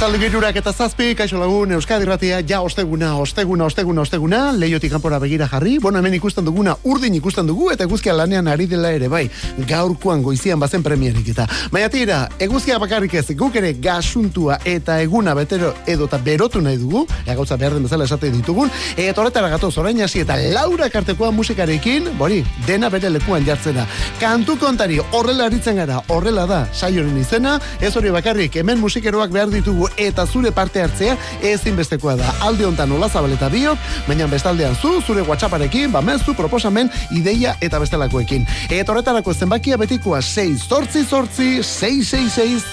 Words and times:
Arratzalde 0.00 0.30
girurak 0.30 0.56
eta 0.56 0.72
zazpi, 0.72 1.10
kaixo 1.12 1.36
lagun, 1.36 1.74
Euskadi 1.76 2.06
Ratia, 2.08 2.38
ja 2.48 2.62
osteguna, 2.64 3.10
osteguna, 3.20 3.66
osteguna, 3.66 4.00
osteguna, 4.00 4.38
lehiotik 4.56 4.94
kanpora 4.94 5.18
begira 5.20 5.44
jarri, 5.44 5.74
bueno, 5.76 5.98
hemen 5.98 6.14
ikusten 6.16 6.46
duguna, 6.46 6.72
urdin 6.88 7.18
ikusten 7.18 7.44
dugu, 7.44 7.66
eta 7.74 7.84
eguzkia 7.84 8.14
lanean 8.16 8.48
ari 8.48 8.64
dela 8.64 8.94
ere, 8.96 9.10
bai, 9.12 9.26
gaurkoan 9.68 10.22
goizian 10.24 10.56
bazen 10.58 10.80
premierik 10.82 11.28
eta. 11.34 11.44
Baina 11.68 11.90
tira, 11.92 12.20
eguzkia 12.40 12.78
bakarrik 12.80 13.18
ez, 13.20 13.26
guk 13.36 13.58
ere 13.60 13.74
gasuntua 13.74 14.56
eta 14.64 14.96
eguna 15.04 15.34
betero 15.36 15.74
edo 15.84 16.08
eta 16.08 16.16
berotu 16.16 16.64
nahi 16.64 16.80
dugu, 16.80 17.04
ea 17.26 17.36
gauza 17.36 17.60
behar 17.60 17.76
den 17.76 17.84
bezala 17.84 18.08
esate 18.08 18.32
ditugun, 18.32 18.72
eta 18.96 19.20
horretara 19.20 19.52
gatoz, 19.52 19.74
orain 19.84 20.00
hasi 20.00 20.24
eta 20.24 20.38
laura 20.56 20.88
kartekoa 20.88 21.28
musikarekin, 21.30 22.08
bori, 22.16 22.40
dena 22.64 22.88
bere 22.88 23.12
lekuan 23.12 23.44
jartzena. 23.44 23.84
Kantu 24.18 24.56
kontari, 24.64 24.96
horrela 25.10 25.52
aritzen 25.52 25.76
gara, 25.84 26.00
horrela 26.08 26.48
da, 26.48 26.64
saioren 26.72 27.20
izena, 27.20 27.58
ez 27.82 27.92
hori 28.00 28.16
bakarrik, 28.16 28.56
hemen 28.64 28.80
musikeroak 28.80 29.36
behar 29.36 29.52
ditu 29.52 29.60
ditugu 29.60 29.89
eta 29.96 30.26
zure 30.26 30.52
parte 30.52 30.82
hartzea 30.82 31.16
ezinbestekoa 31.42 32.16
da. 32.16 32.34
Alde 32.46 32.66
hontan 32.66 32.88
nola 32.90 33.08
zabaleta 33.08 33.48
biok, 33.48 33.78
baina 34.08 34.26
bestaldean 34.30 34.76
zu, 34.76 35.00
zure 35.06 35.22
WhatsApparekin, 35.26 35.92
ba 35.92 36.02
mezu, 36.02 36.34
proposamen, 36.34 36.90
ideia 37.16 37.56
eta 37.60 37.78
bestelakoekin. 37.82 38.46
Eta 38.70 38.92
horretarako 38.92 39.34
zenbakia 39.34 39.76
betikoa 39.80 40.22
6 40.22 40.68
sortzi 40.68 41.04
sortzi 41.04 41.62
666 41.62 42.64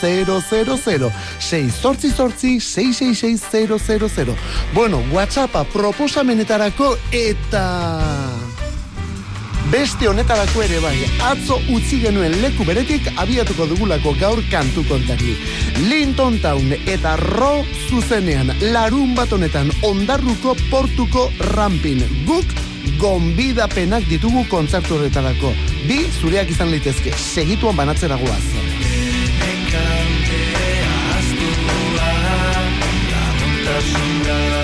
6 1.40 1.72
sortzi 1.82 2.12
sortzi 2.12 2.60
666 2.60 4.36
Bueno, 4.74 5.04
WhatsAppa 5.12 5.64
proposamenetarako 5.64 6.98
eta... 7.12 8.37
Beste 9.72 10.08
honetarako 10.08 10.62
ere 10.64 10.78
bai, 10.80 10.96
atzo 11.28 11.58
utzi 11.76 11.98
genuen 12.00 12.38
leku 12.40 12.64
beretik 12.68 13.10
abiatuko 13.20 13.66
dugulako 13.68 14.14
gaur 14.20 14.40
kantu 14.52 14.86
kontari. 14.88 15.34
Linton 15.90 16.38
Town 16.40 16.72
eta 16.88 17.18
Ro 17.20 17.66
zuzenean, 17.90 18.54
larun 18.72 19.12
bat 19.18 19.34
honetan 19.36 19.72
ondarruko 19.84 20.56
portuko 20.72 21.28
rampin. 21.52 22.00
Guk 22.30 22.56
gombida 23.02 23.68
penak 23.68 24.08
ditugu 24.08 24.46
kontzertu 24.48 24.96
horretarako. 24.96 25.52
Bi, 25.90 26.06
zureak 26.22 26.54
izan 26.56 26.72
litezke, 26.72 27.12
segituan 27.12 27.76
banatzera 27.76 28.16
guaz. 28.24 28.46
Linton 33.68 34.57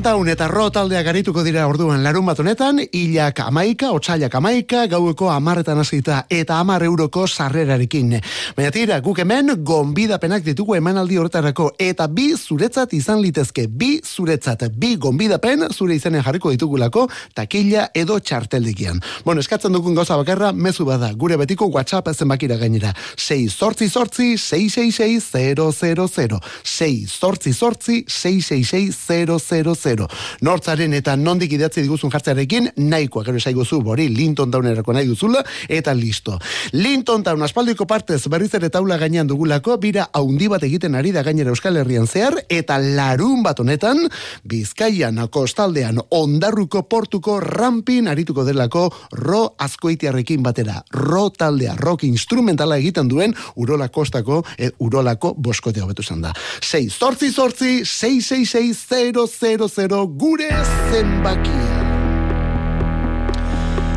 Town 0.00 0.28
eta 0.30 0.46
Ro 0.48 0.70
taldea 0.72 1.02
garituko 1.04 1.42
dira 1.44 1.66
orduan 1.68 2.00
larun 2.00 2.24
bat 2.24 2.38
honetan, 2.40 2.78
hilak 2.96 3.42
amaika, 3.44 3.90
otxailak 3.92 4.32
amaika, 4.38 4.86
gaueko 4.88 5.28
amarretan 5.28 5.76
hasita 5.82 6.22
eta 6.32 6.56
amar 6.62 6.82
euroko 6.86 7.26
sarrerarekin. 7.26 8.14
Baina 8.56 8.70
tira, 8.72 9.00
guk 9.04 9.18
hemen, 9.20 9.52
gonbidapenak 9.60 10.46
ditugu 10.46 10.78
emanaldi 10.78 11.18
horretarako, 11.20 11.72
eta 11.76 12.06
bi 12.08 12.30
zuretzat 12.32 12.94
izan 12.96 13.20
litezke, 13.20 13.66
bi 13.68 14.00
zuretzat, 14.00 14.64
bi 14.72 14.94
gonbidapen 14.96 15.66
zure 15.74 15.98
izanen 15.98 16.24
jarriko 16.24 16.54
ditugulako, 16.54 17.08
takila 17.34 17.90
edo 17.92 18.16
txarteldikian. 18.18 19.02
Bueno, 19.26 19.44
eskatzen 19.44 19.76
dugun 19.76 19.98
gauza 19.98 20.16
bakarra, 20.16 20.52
mezu 20.52 20.88
bada, 20.88 21.12
gure 21.12 21.36
betiko 21.36 21.68
WhatsApp 21.68 22.14
zenbakira 22.14 22.56
gainera. 22.56 22.94
6 23.16 23.52
sortzi 23.52 23.90
sortzi, 23.90 24.38
666 24.38 25.28
000, 25.36 26.40
6 26.64 27.18
sortzi 27.18 27.52
sortzi, 27.52 28.04
666 28.08 29.81
0 29.82 30.06
Nortzaren 30.46 30.94
eta 30.94 31.16
nondik 31.16 31.52
idatzi 31.56 31.82
diguzun 31.84 32.10
jartzarekin, 32.12 32.70
nahikoa 32.76 33.24
gero 33.26 33.40
esaiguzu 33.40 33.80
bori 33.84 34.08
Linton 34.12 34.50
Downerako 34.50 34.94
nahi 34.96 35.08
duzula, 35.08 35.42
eta 35.68 35.94
listo. 35.94 36.38
Linton 36.72 37.22
Town 37.26 37.42
aspaldiko 37.42 37.86
partez 37.86 38.20
berriz 38.32 38.52
ere 38.58 38.70
taula 38.70 38.98
gainean 39.00 39.28
dugulako, 39.28 39.76
bira 39.82 40.08
haundi 40.12 40.48
bat 40.52 40.62
egiten 40.66 40.96
ari 40.98 41.12
da 41.14 41.22
gainera 41.26 41.52
Euskal 41.52 41.78
Herrian 41.80 42.06
zehar, 42.06 42.38
eta 42.48 42.78
larun 42.78 43.42
bat 43.42 43.60
honetan, 43.60 44.06
Bizkaian, 44.48 45.20
kostaldean, 45.32 46.00
ondarruko 46.10 46.84
portuko 46.90 47.38
rampin 47.40 48.08
arituko 48.08 48.44
delako 48.44 48.88
ro 49.18 49.42
azkoitiarrekin 49.58 50.42
batera. 50.42 50.80
Ro 50.92 51.28
taldea, 51.30 51.76
rock 51.78 52.04
instrumentala 52.08 52.78
egiten 52.82 53.08
duen 53.08 53.34
urola 53.56 53.88
kostako, 53.88 54.42
e, 54.58 54.70
urolako 54.78 55.34
boskotea 55.38 55.86
betu 55.86 56.02
da. 56.20 56.32
6 56.60 56.90
sortzi 56.90 57.32
sortzi, 57.32 57.84
666 57.84 58.86
00 58.88 59.68
gure 60.06 60.50
zenbakia. 60.90 61.81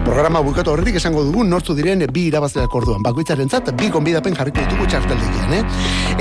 Programa 0.05 0.37
bukatu 0.45 0.69
horretik 0.69 0.99
esango 0.99 1.23
dugu 1.25 1.41
nortzu 1.49 1.73
diren 1.73 2.03
bi 2.13 2.27
irabazleak 2.29 2.73
orduan. 2.77 3.01
Bakoitzaren 3.01 3.49
zat, 3.49 3.71
bi 3.73 3.87
gonbidapen 3.89 4.35
jarriko 4.37 4.61
ditugu 4.61 4.85
txarteldegian, 4.85 5.53
eh? 5.57 5.63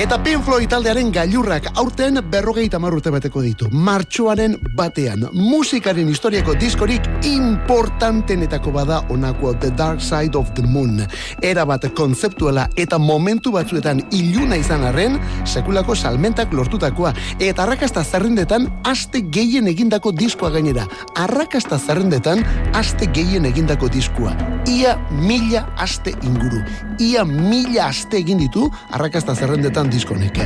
Eta 0.00 0.16
Pink 0.24 0.40
Floyd 0.46 0.70
taldearen 0.72 1.10
gailurrak 1.12 1.68
aurten 1.76 2.16
berrogeita 2.32 2.80
marrute 2.80 3.12
bateko 3.12 3.42
ditu. 3.44 3.68
Martxoaren 3.70 4.56
batean, 4.74 5.26
musikaren 5.36 6.08
historiako 6.08 6.54
diskorik 6.56 7.04
importantenetako 7.28 8.72
bada 8.72 9.02
onako 9.12 9.52
The 9.60 9.70
Dark 9.76 10.00
Side 10.00 10.32
of 10.40 10.54
the 10.56 10.64
Moon. 10.64 11.04
Era 11.44 11.66
bat 11.68 11.84
konzeptuala 11.92 12.70
eta 12.80 12.96
momentu 12.98 13.52
batzuetan 13.52 14.00
iluna 14.16 14.56
izan 14.56 14.88
arren, 14.88 15.20
sekulako 15.44 15.94
salmentak 15.94 16.56
lortutakoa. 16.56 17.12
Eta 17.36 17.68
arrakasta 17.68 18.00
zerrendetan, 18.04 18.70
aste 18.82 19.26
gehien 19.28 19.68
egindako 19.68 20.14
diskoa 20.16 20.54
gainera. 20.56 20.88
Arrakasta 21.20 21.78
zerrendetan, 21.78 22.40
aste 22.72 23.12
gehien 23.12 23.44
egindako 23.44 23.73
egindako 23.74 23.88
diskua. 23.88 24.32
Ia 24.68 24.96
mila 25.10 25.66
aste 25.76 26.14
inguru. 26.22 26.62
Ia 26.98 27.24
mila 27.24 27.88
aste 27.88 28.18
egin 28.18 28.38
ditu 28.38 28.70
arrakasta 28.90 29.34
zerrendetan 29.34 29.90
diskonek. 29.90 30.38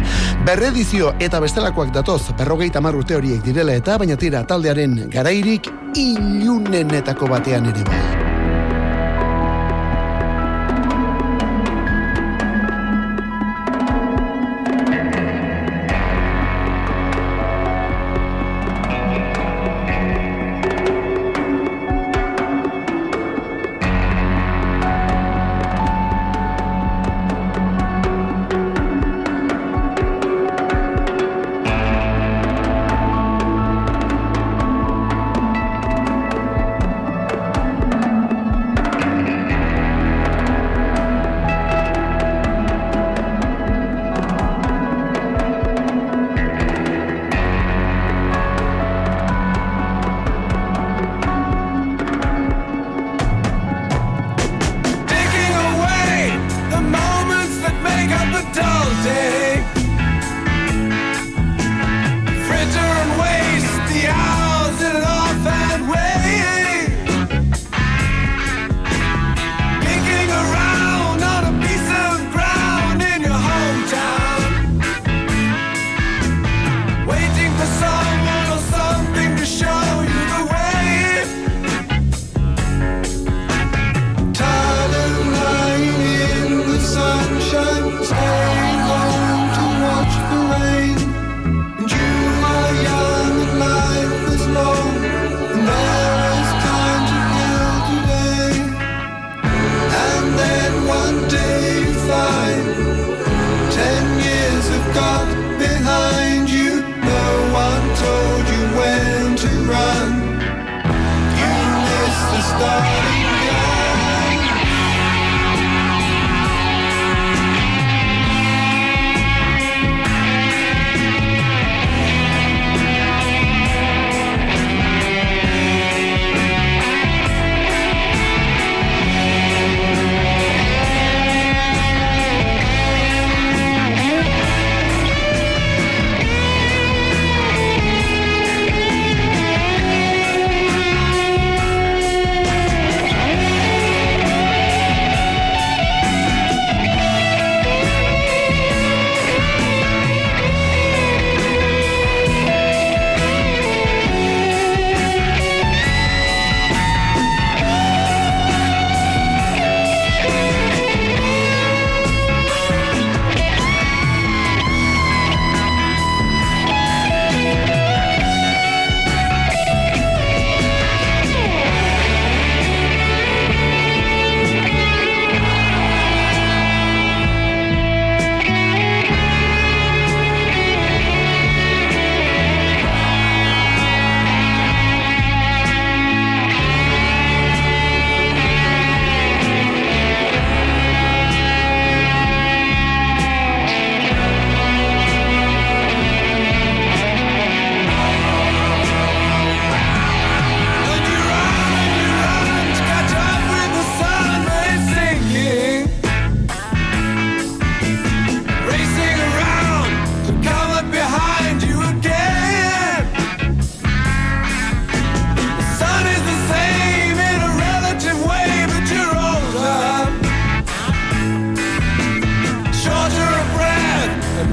Berredizio 0.44 1.14
eta 1.20 1.40
bestelakoak 1.40 1.92
datoz, 1.92 2.32
berrogeita 2.36 2.80
urte 2.80 3.14
horiek 3.14 3.42
direla 3.42 3.72
eta, 3.72 3.98
baina 3.98 4.16
tira 4.16 4.44
taldearen 4.44 5.10
garairik 5.10 5.68
ilunenetako 5.94 7.28
batean 7.28 7.66
ere 7.66 7.84
bai. 7.84 8.37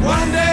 One 0.05 0.31
day. 0.31 0.44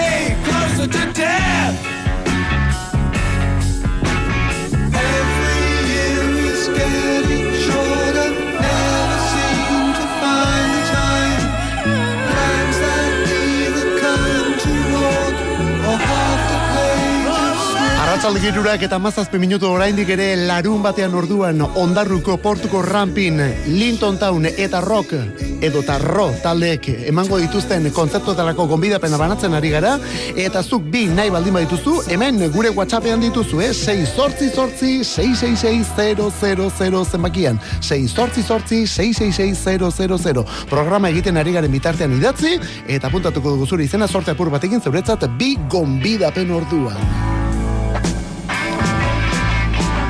Girurak 18.41 18.81
eta 18.87 18.97
mazazpe 19.03 19.39
minutu 19.39 19.67
oraindik 19.69 20.09
ere 20.15 20.37
larun 20.47 20.83
batean 20.83 21.15
orduan 21.19 21.61
ondarruko 21.61 22.37
portuko 22.41 22.83
rampin 22.83 23.41
Linton 23.67 24.19
Town 24.19 24.47
eta 24.47 24.81
Rock 24.81 25.13
edo 25.61 25.81
eta 25.83 25.99
Ro 25.99 26.31
taldeek 26.43 26.89
emango 27.11 27.39
dituzten 27.43 27.91
kontzeptotarako 27.93 28.67
gonbidapena 28.71 29.19
banatzen 29.19 29.55
ari 29.59 29.71
gara 29.75 29.99
eta 30.37 30.63
zuk 30.63 30.83
bi 30.95 31.07
nahi 31.11 31.31
baldin 31.35 31.55
badituzu 31.59 31.97
hemen 32.15 32.41
gure 32.55 32.71
whatsappean 32.71 33.21
dituzu 33.21 33.61
eh? 33.61 33.73
6 33.75 34.07
sortzi 34.15 34.49
sortzi 34.55 35.05
666 35.05 37.05
zenbakian 37.11 37.61
6 37.81 38.09
sortzi 38.09 38.43
sortzi 38.43 38.87
666 38.87 40.47
programa 40.71 41.11
egiten 41.11 41.37
ari 41.37 41.53
garen 41.59 41.73
bitartean 41.73 42.17
idatzi 42.17 42.59
eta 42.87 43.11
puntatuko 43.11 43.57
dugu 43.57 43.67
zure 43.67 43.85
izena 43.85 44.09
sorte 44.09 44.31
apur 44.31 44.51
batekin 44.51 44.81
zeuretzat 44.81 45.29
bi 45.39 45.57
gonbidapen 45.69 46.51
orduan. 46.51 47.42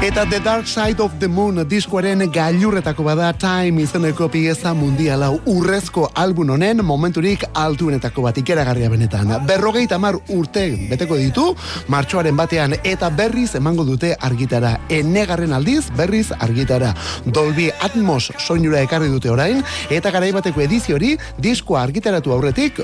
Eta 0.02 0.24
The 0.26 0.40
Dark 0.40 0.66
Side 0.66 0.98
of 0.98 1.12
the 1.20 1.28
Moon 1.28 1.62
diskoaren 1.70 2.24
gailurretako 2.34 3.04
bada 3.06 3.28
Time 3.38 3.84
izeneko 3.84 4.26
pieza 4.28 4.72
mundiala 4.74 5.28
urrezko 5.46 6.08
album 6.18 6.50
honen 6.50 6.82
momenturik 6.82 7.44
altuenetako 7.54 8.24
bat 8.24 8.40
ikeragarria 8.42 8.88
benetan. 8.90 9.30
Berrogeita 9.46 10.00
mar 10.02 10.18
urte 10.34 10.64
beteko 10.90 11.20
ditu, 11.20 11.44
martxoaren 11.86 12.34
batean 12.34 12.74
eta 12.82 13.12
berriz 13.14 13.54
emango 13.54 13.86
dute 13.86 14.10
argitara. 14.18 14.74
Enegarren 14.90 15.54
aldiz 15.54 15.84
berriz 15.94 16.32
argitara. 16.34 16.90
Dolby 17.24 17.70
Atmos 17.70 18.32
soinura 18.42 18.82
ekarri 18.82 19.06
dute 19.06 19.30
orain, 19.30 19.62
eta 19.86 20.10
garaibateko 20.10 20.66
ediziori 20.66 21.14
diskoa 21.38 21.86
argitaratu 21.86 22.34
aurretik 22.34 22.82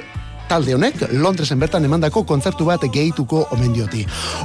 talde 0.48 0.74
honek 0.74 1.02
Londresen 1.12 1.60
bertan 1.60 1.84
emandako 1.84 2.24
kontzertu 2.26 2.64
bat 2.64 2.82
gehituko 2.92 3.44
omen 3.52 3.74
dioti. 3.76 4.04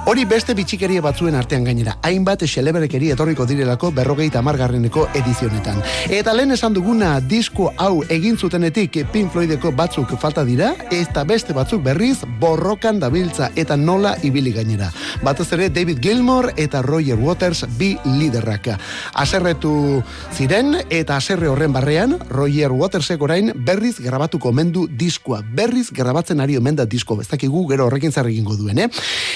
Hori 0.09 0.25
beste 0.27 0.53
bitxikeria 0.57 1.01
batzuen 1.01 1.35
artean 1.39 1.63
gainera, 1.63 1.95
hainbat 2.03 2.43
xeleberekeri 2.43 3.13
etorriko 3.15 3.45
direlako 3.47 3.91
berrogeita 3.95 4.41
amargarreneko 4.43 5.07
edizionetan. 5.15 5.79
Eta 6.11 6.33
lehen 6.35 6.51
esan 6.51 6.75
duguna 6.75 7.15
disko 7.21 7.69
hau 7.77 8.03
egin 8.11 8.37
zutenetik 8.37 8.99
Pink 9.13 9.31
Floydeko 9.31 9.71
batzuk 9.71 10.11
falta 10.19 10.43
dira, 10.43 10.73
eta 10.91 11.23
beste 11.23 11.55
batzuk 11.55 11.83
berriz 11.85 12.17
borrokan 12.39 12.99
dabiltza 12.99 13.51
eta 13.55 13.77
nola 13.79 14.15
ibili 14.23 14.51
gainera. 14.51 14.91
Batez 15.23 15.47
ere 15.55 15.69
David 15.69 16.03
Gilmore 16.03 16.53
eta 16.57 16.81
Roger 16.81 17.19
Waters 17.19 17.63
bi 17.79 17.93
liderrak. 18.03 18.73
Aserretu 19.13 20.03
ziren 20.35 20.75
eta 20.89 21.17
aserre 21.17 21.47
horren 21.47 21.73
barrean 21.73 22.17
Roger 22.29 22.75
Watersek 22.75 23.21
orain 23.21 23.53
berriz 23.55 23.95
grabatuko 24.03 24.51
mendu 24.51 24.87
diskoa. 24.91 25.41
Berriz 25.55 25.92
grabatzen 25.93 26.41
ari 26.41 26.57
omen 26.57 26.75
da 26.75 26.85
disko 26.85 27.15
bezakigu 27.19 27.67
gero 27.69 27.87
horrekin 27.87 28.11
zer 28.11 28.27
egingo 28.27 28.55
duen, 28.57 28.79
eh? 28.79 28.89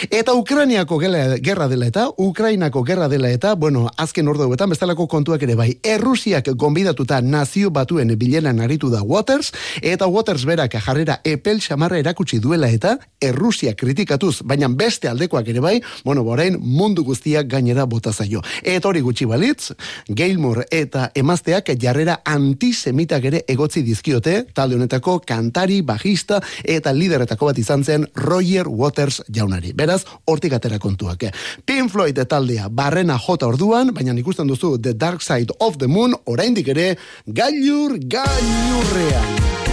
Eta 0.09 0.33
Ukrainiako 0.33 0.99
gerra 0.99 1.67
dela 1.67 1.87
eta 1.87 2.07
Ukrainako 2.17 2.83
gerra 2.83 3.07
dela 3.07 3.29
eta, 3.29 3.55
bueno, 3.55 3.87
azken 3.97 4.27
orduetan 4.27 4.69
bestelako 4.69 5.07
kontuak 5.07 5.43
ere 5.43 5.55
bai. 5.55 5.69
Errusiak 5.83 6.49
gonbidatuta 6.55 7.21
nazio 7.21 7.71
batuen 7.71 8.13
bilenan 8.17 8.59
aritu 8.59 8.89
da 8.89 9.03
Waters 9.03 9.51
eta 9.81 10.07
Waters 10.07 10.45
berak 10.45 10.75
jarrera 10.83 11.21
epel 11.23 11.61
xamarra 11.61 11.99
erakutsi 11.99 12.39
duela 12.39 12.69
eta 12.69 12.97
Errusia 13.21 13.73
kritikatuz, 13.75 14.41
baina 14.43 14.67
beste 14.69 15.09
aldekoak 15.09 15.47
ere 15.49 15.61
bai, 15.63 15.81
bueno, 16.05 16.23
borain 16.23 16.57
mundu 16.59 17.03
guztiak 17.03 17.47
gainera 17.47 17.85
bota 17.85 18.13
zaio. 18.13 18.41
Eta 18.63 18.89
hori 18.89 19.01
gutxi 19.01 19.25
balitz, 19.25 19.71
Gilmore 20.07 20.67
eta 20.71 21.11
emazteak 21.15 21.71
jarrera 21.81 22.21
antisemitak 22.25 23.25
ere 23.31 23.43
egotzi 23.47 23.83
dizkiote, 23.85 24.45
talde 24.53 24.77
honetako 24.77 25.19
kantari, 25.25 25.81
bajista 25.81 26.41
eta 26.63 26.93
lideretako 26.93 27.51
bat 27.51 27.57
izan 27.57 27.83
zen 27.83 28.07
Roger 28.15 28.67
Waters 28.67 29.21
jaunari. 29.33 29.73
Beraz, 29.73 30.03
hortik 30.25 30.53
atera 30.53 30.79
kontuak. 30.79 31.27
Pink 31.65 31.91
Floyd 31.91 32.19
taldea 32.29 32.69
barrena 32.69 33.17
jota 33.17 33.47
orduan, 33.47 33.93
baina 33.93 34.15
ikusten 34.17 34.47
duzu 34.47 34.77
The 34.81 34.93
Dark 34.93 35.21
Side 35.21 35.57
of 35.59 35.77
the 35.77 35.87
Moon, 35.87 36.15
oraindik 36.25 36.67
ere, 36.73 36.95
gailur, 37.27 37.97
gailurrean. 37.99 39.66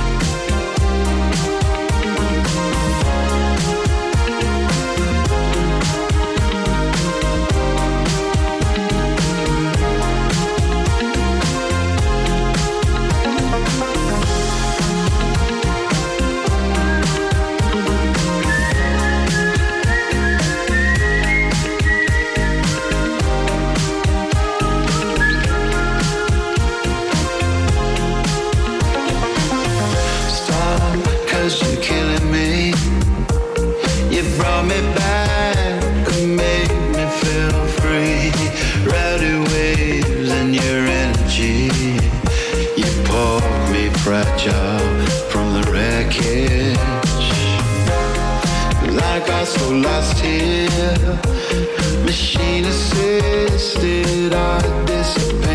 machine 52.14 52.64
assisted, 52.66 54.32
I 54.32 54.60
disappear. 54.86 55.53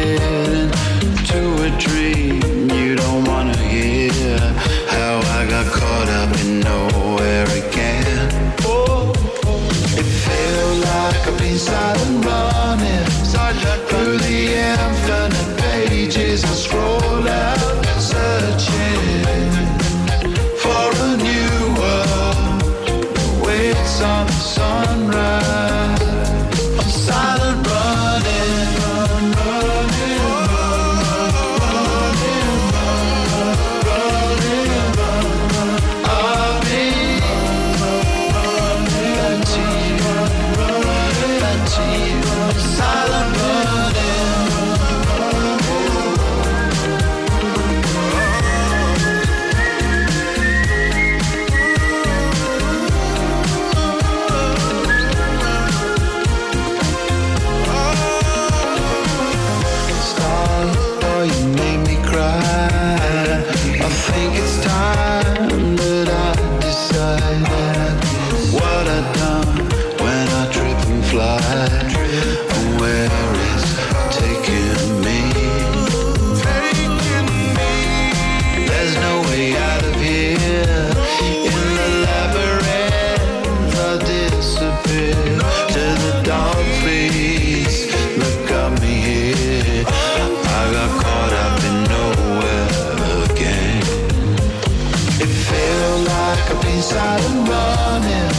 I'm 96.51 97.45
running 97.45 98.29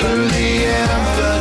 through 0.00 0.28
the 0.28 0.64
empire. 0.66 1.35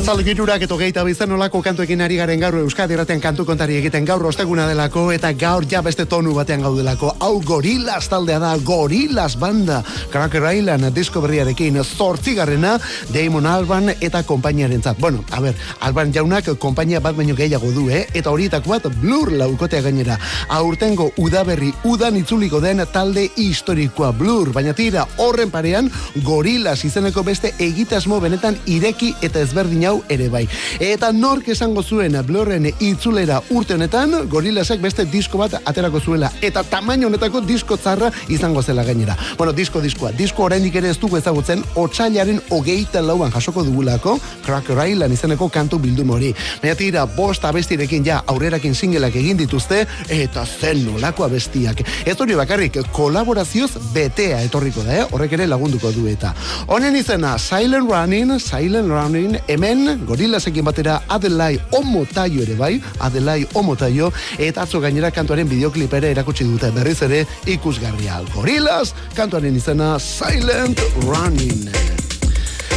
Arratzaldu 0.00 0.24
girurak 0.24 0.62
eto 0.64 0.78
gehieta 0.80 1.02
bizan 1.04 1.34
olako 1.36 1.58
kantuekin 1.60 2.00
ari 2.00 2.16
garen 2.16 2.40
gaur 2.40 2.54
Euskadi 2.56 2.94
erratean 2.96 3.20
kantu 3.20 3.44
kontari 3.44 3.74
egiten 3.76 4.06
gaur 4.08 4.22
osteguna 4.24 4.64
delako 4.64 5.02
eta 5.12 5.34
gaur 5.36 5.66
ja 5.68 5.82
beste 5.84 6.06
tonu 6.08 6.32
batean 6.32 6.62
gaudelako. 6.64 7.10
Hau 7.20 7.42
gorilas 7.44 8.08
taldea 8.08 8.38
da, 8.40 8.54
gorilas 8.64 9.34
banda. 9.36 9.82
Cracker 10.08 10.46
Island 10.56 10.88
disko 10.96 11.20
berriarekin 11.20 11.76
zortzigarrena 11.84 12.78
Damon 13.12 13.44
Alban 13.44 13.90
eta 13.92 14.22
kompainiaren 14.24 14.80
zat. 14.80 14.96
Bueno, 14.98 15.20
a 15.36 15.42
ver, 15.44 15.52
Alban 15.80 16.14
jaunak 16.16 16.48
kompainia 16.58 17.04
bat 17.04 17.18
baino 17.18 17.36
gehiago 17.36 17.68
du, 17.76 17.90
eh? 17.90 18.06
Eta 18.14 18.32
horietako 18.32 18.72
bat 18.72 18.88
blur 19.02 19.34
laukotea 19.36 19.82
gainera. 19.84 20.16
Aurtengo 20.48 21.10
udaberri 21.18 21.74
udan 21.84 22.16
itzuliko 22.16 22.62
den 22.64 22.86
talde 22.90 23.26
historikoa 23.36 24.14
blur. 24.16 24.54
Baina 24.56 24.72
tira, 24.72 25.04
horren 25.18 25.52
parean, 25.52 25.92
gorilas 26.24 26.78
izeneko 26.88 27.22
beste 27.22 27.52
egitasmo 27.58 28.16
benetan 28.24 28.56
ireki 28.64 29.12
eta 29.20 29.44
ezber 29.44 29.60
ezberdin 29.60 29.89
hau 29.90 30.00
ere 30.08 30.28
bai. 30.32 30.44
Eta 30.80 31.10
nork 31.12 31.48
esango 31.52 31.82
zuen 31.82 32.16
blurren 32.26 32.68
itzulera 32.70 33.40
urte 33.50 33.74
honetan, 33.74 34.14
gorilasek 34.30 34.80
beste 34.82 35.06
disko 35.10 35.40
bat 35.42 35.58
aterako 35.60 36.00
zuela. 36.00 36.30
Eta 36.42 36.62
tamaino 36.62 37.08
honetako 37.10 37.42
disko 37.46 37.76
zarra 37.76 38.10
izango 38.28 38.62
zela 38.62 38.84
gainera. 38.86 39.16
Bueno, 39.38 39.52
disko 39.52 39.80
diskoa. 39.80 40.12
Disko 40.16 40.46
oraindik 40.46 40.76
ere 40.80 40.90
ez 40.90 40.98
dugu 41.00 41.18
ezagutzen, 41.18 41.64
otxailaren 41.80 42.40
hogeita 42.50 43.02
lauan 43.02 43.32
jasoko 43.34 43.64
dugulako, 43.66 44.18
Cracker 44.46 44.78
Island 44.86 45.16
izeneko 45.16 45.48
kantu 45.52 45.80
bildu 45.82 46.04
mori. 46.04 46.32
Baina 46.62 46.76
tira, 46.78 47.06
bost 47.16 47.44
abestirekin 47.44 48.04
ja 48.06 48.20
aurrerakin 48.30 48.74
singelak 48.74 49.16
egin 49.16 49.38
dituzte, 49.40 49.84
eta 50.08 50.46
zen 50.46 50.84
nolako 50.86 51.26
abestiak. 51.26 51.82
Ez 52.06 52.16
hori 52.20 52.36
bakarrik, 52.38 52.80
kolaborazioz 52.94 53.72
betea 53.94 54.42
etorriko 54.46 54.84
da, 54.86 55.00
eh? 55.00 55.06
horrek 55.10 55.38
ere 55.38 55.48
lagunduko 55.50 55.92
du 55.96 56.06
eta. 56.10 56.34
Honen 56.68 56.96
izena, 56.98 57.36
Silent 57.38 57.88
Running, 57.90 58.36
Silent 58.40 58.90
Running, 58.90 59.38
hemen 59.48 59.69
gorilasekin 60.06 60.64
batera 60.64 61.00
Adelai 61.08 61.58
Omotaio 61.72 62.42
ere 62.42 62.54
bai, 62.58 62.80
Adelai 63.00 63.46
Omotaio 63.54 64.10
eta 64.38 64.62
atzo 64.62 64.80
gainera 64.80 65.10
kantuaren 65.10 65.48
bideoklip 65.48 65.92
ere 65.94 66.10
erakutsi 66.10 66.44
dute 66.44 66.70
berriz 66.74 67.00
ere 67.02 67.24
ikusgarria. 67.46 68.20
Gorilas 68.34 68.94
kantuaren 69.16 69.56
izena 69.56 69.98
Silent 69.98 70.80
Running. 71.06 71.70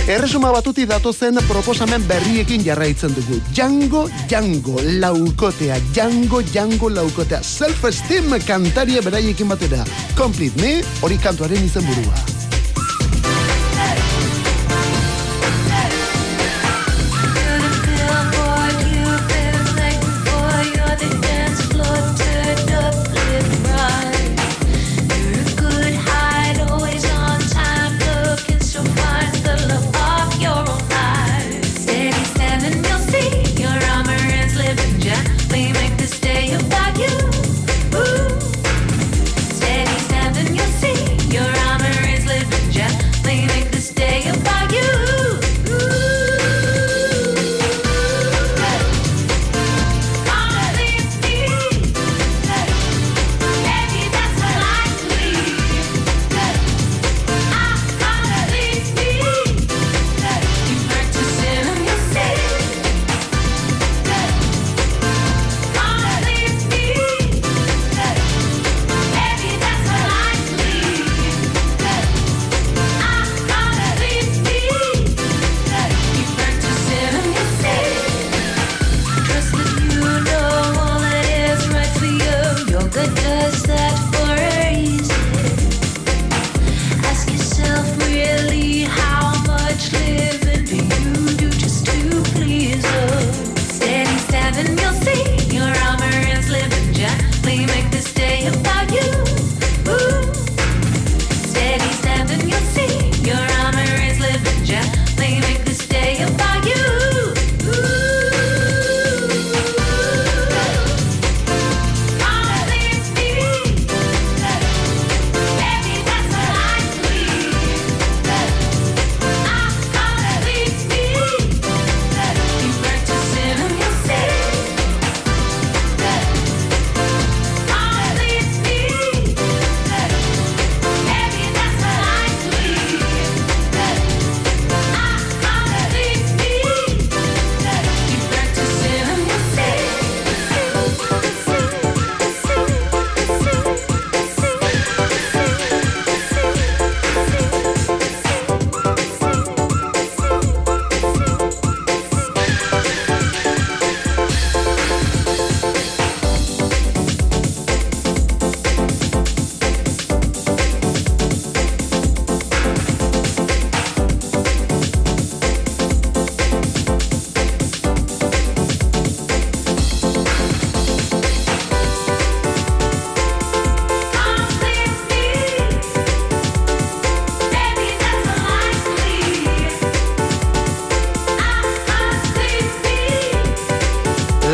Erresuma 0.04 0.52
batuti 0.52 0.86
datozen 0.86 1.40
proposamen 1.48 2.04
berriekin 2.08 2.64
jarraitzen 2.66 3.16
dugu. 3.16 3.40
Jango, 3.56 4.10
jango, 4.30 4.76
laukotea. 5.00 5.80
Jango, 5.96 6.44
jango, 6.54 6.92
laukotea. 6.92 7.40
Self-esteem 7.42 8.36
kantaria 8.46 9.02
beraiekin 9.02 9.48
batera. 9.48 9.86
Complete 10.20 10.60
me, 10.62 10.78
hori 11.02 11.18
kantuaren 11.24 11.64
izen 11.64 11.88
burua. 11.88 12.33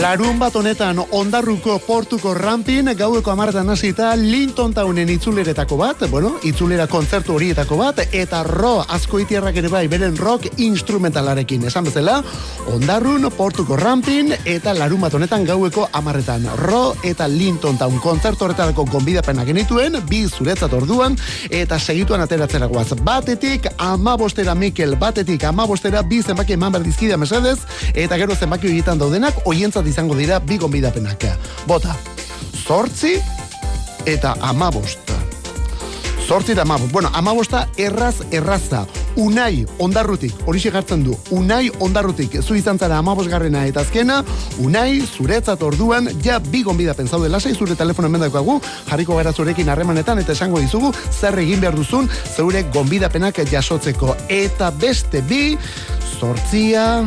Larun 0.10 0.40
bat 0.42 0.56
honetan 0.58 0.98
ondarruko 1.14 1.76
portuko 1.86 2.32
rampin 2.34 2.88
gaueko 2.98 3.30
amartan 3.30 3.68
hasita 3.70 4.16
Linton 4.18 4.72
Townen 4.74 5.10
itzuleretako 5.14 5.78
bat, 5.78 6.02
bueno, 6.10 6.32
itzulera 6.50 6.88
kontzertu 6.90 7.36
horietako 7.36 7.78
bat, 7.78 8.02
eta 8.10 8.40
ro 8.48 8.80
asko 8.90 9.20
ere 9.20 9.70
bai, 9.70 9.84
beren 9.88 10.18
rock 10.18 10.48
instrumentalarekin. 10.58 11.68
Esan 11.70 11.86
bezala, 11.86 12.24
ondarrun 12.74 13.26
portuko 13.36 13.76
rampin 13.78 14.34
eta 14.46 14.74
larun 14.78 15.02
bat 15.02 15.14
honetan 15.14 15.46
gaueko 15.48 15.88
amarretan. 15.94 16.46
Ro 16.60 16.94
eta 17.04 17.28
Linton 17.28 17.78
Town 17.78 18.00
kontzertu 18.04 18.46
horretarako 18.46 18.86
gonbidapena 18.92 19.46
genituen, 19.48 19.98
bi 20.10 20.22
zuretzat 20.28 20.74
orduan, 20.74 21.18
eta 21.50 21.80
segituan 21.80 22.22
ateratzera 22.22 22.70
guaz. 22.70 22.94
Batetik, 23.04 23.68
amabostera 23.78 24.56
Mikel, 24.56 24.96
batetik, 25.00 25.44
amabostera, 25.44 26.04
bi 26.04 26.22
zenbaki 26.22 26.58
eman 26.58 26.78
berdizkidea 26.78 27.18
mesedez, 27.18 27.60
eta 27.94 28.18
gero 28.22 28.36
zenbaki 28.36 28.70
horietan 28.70 29.02
daudenak, 29.02 29.42
oientzat 29.46 29.88
izango 29.88 30.16
dira 30.16 30.40
bi 30.40 30.58
gonbidapenak. 30.58 31.26
Bota, 31.68 31.96
zortzi 32.66 33.18
eta 34.06 34.36
amabost. 34.42 35.12
Zortzi 36.28 36.54
eta 36.54 36.68
amabost. 36.68 36.92
Bueno, 36.94 37.10
amabosta 37.14 37.68
erraz 37.78 38.16
erraza. 38.32 38.86
Unai 39.18 39.66
ondarrutik, 39.80 40.34
hori 40.46 40.60
gartzen 40.72 41.04
du, 41.04 41.16
unai 41.32 41.70
ondarrutik, 41.80 42.42
zu 42.42 42.56
izan 42.56 42.78
zara 42.78 42.98
amabosgarrena 42.98 43.66
eta 43.66 43.82
azkena, 43.82 44.24
unai 44.60 45.02
zuretzat 45.02 45.64
orduan, 45.64 46.10
ja 46.24 46.40
bi 46.40 46.64
gonbida 46.64 46.94
pensaude 46.94 47.30
lasai, 47.30 47.56
zure 47.56 47.76
telefono 47.76 48.10
mendakoagu, 48.10 48.60
jarriko 48.90 49.16
gara 49.16 49.34
zurekin 49.34 49.70
harremanetan, 49.70 50.20
eta 50.20 50.34
esango 50.34 50.60
dizugu, 50.60 50.94
zer 51.12 51.40
egin 51.40 51.62
behar 51.62 51.76
duzun, 51.76 52.10
zeure 52.36 52.64
gonbidapenak 52.74 53.42
jasotzeko. 53.50 54.16
Eta 54.30 54.72
beste 54.72 55.22
bi, 55.22 55.58
sortzia, 56.20 57.06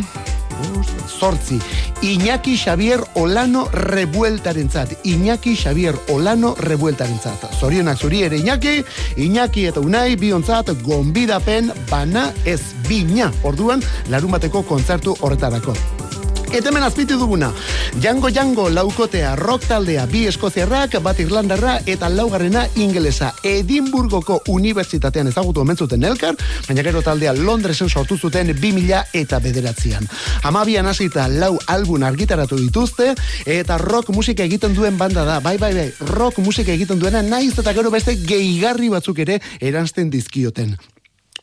sortzi. 1.09 1.59
Iñaki 2.03 2.57
Xavier 2.57 3.01
Olano 3.15 3.69
revueltaren 3.73 4.71
zat. 4.71 4.93
Iñaki 5.05 5.57
Xavier 5.57 5.95
Olano 6.09 6.55
revueltaren 6.59 7.19
zat. 7.21 7.47
Zorionak 7.61 7.99
zuri 7.99 8.23
ere 8.23 8.37
Iñaki, 8.37 8.85
Iñaki 9.17 9.67
eta 9.67 9.81
Unai 9.81 10.17
biontzat 10.17 10.71
gonbidapen 10.83 11.73
bana 11.91 12.33
ez 12.45 12.61
bina. 12.89 13.33
Orduan, 13.43 13.83
larumateko 14.11 14.63
kontzertu 14.63 15.17
horretarako. 15.21 15.77
Eta 16.53 16.69
hemen 16.69 16.85
azpitu 16.85 17.17
duguna, 17.17 17.47
jango 18.05 18.29
jango 18.29 18.67
laukotea 18.69 19.31
rock 19.41 19.65
taldea 19.71 20.03
bi 20.11 20.27
eskoziarrak, 20.29 20.99
bat 21.01 21.19
irlandarra 21.23 21.79
eta 21.89 22.11
laugarrena 22.13 22.67
ingelesa. 22.77 23.31
Edimburgoko 23.49 24.37
unibertsitatean 24.53 25.33
ezagutu 25.33 25.65
omentzuten 25.65 26.05
elkar, 26.05 26.37
baina 26.69 26.85
gero 26.85 27.01
taldea 27.01 27.33
Londresen 27.33 27.89
sortu 27.89 28.19
zuten 28.19 28.53
bi 28.61 28.75
mila 28.77 29.01
eta 29.17 29.41
bederatzean. 29.41 30.05
Hamabian 30.45 30.93
hasita 30.93 31.25
lau 31.33 31.57
album 31.73 32.05
argitaratu 32.05 32.61
dituzte, 32.61 33.15
eta 33.47 33.81
rock 33.81 34.13
musika 34.13 34.45
egiten 34.45 34.77
duen 34.77 35.01
banda 35.01 35.25
da, 35.25 35.41
bai 35.41 35.57
bai 35.57 35.73
bai, 35.73 35.91
rock 36.13 36.45
musika 36.45 36.77
egiten 36.77 37.01
duena, 37.01 37.23
naiz 37.23 37.57
eta 37.57 37.73
gero 37.73 37.91
beste 37.91 38.19
gehigarri 38.29 38.93
batzuk 38.93 39.25
ere 39.25 39.41
eransten 39.59 40.13
dizkioten. 40.13 40.77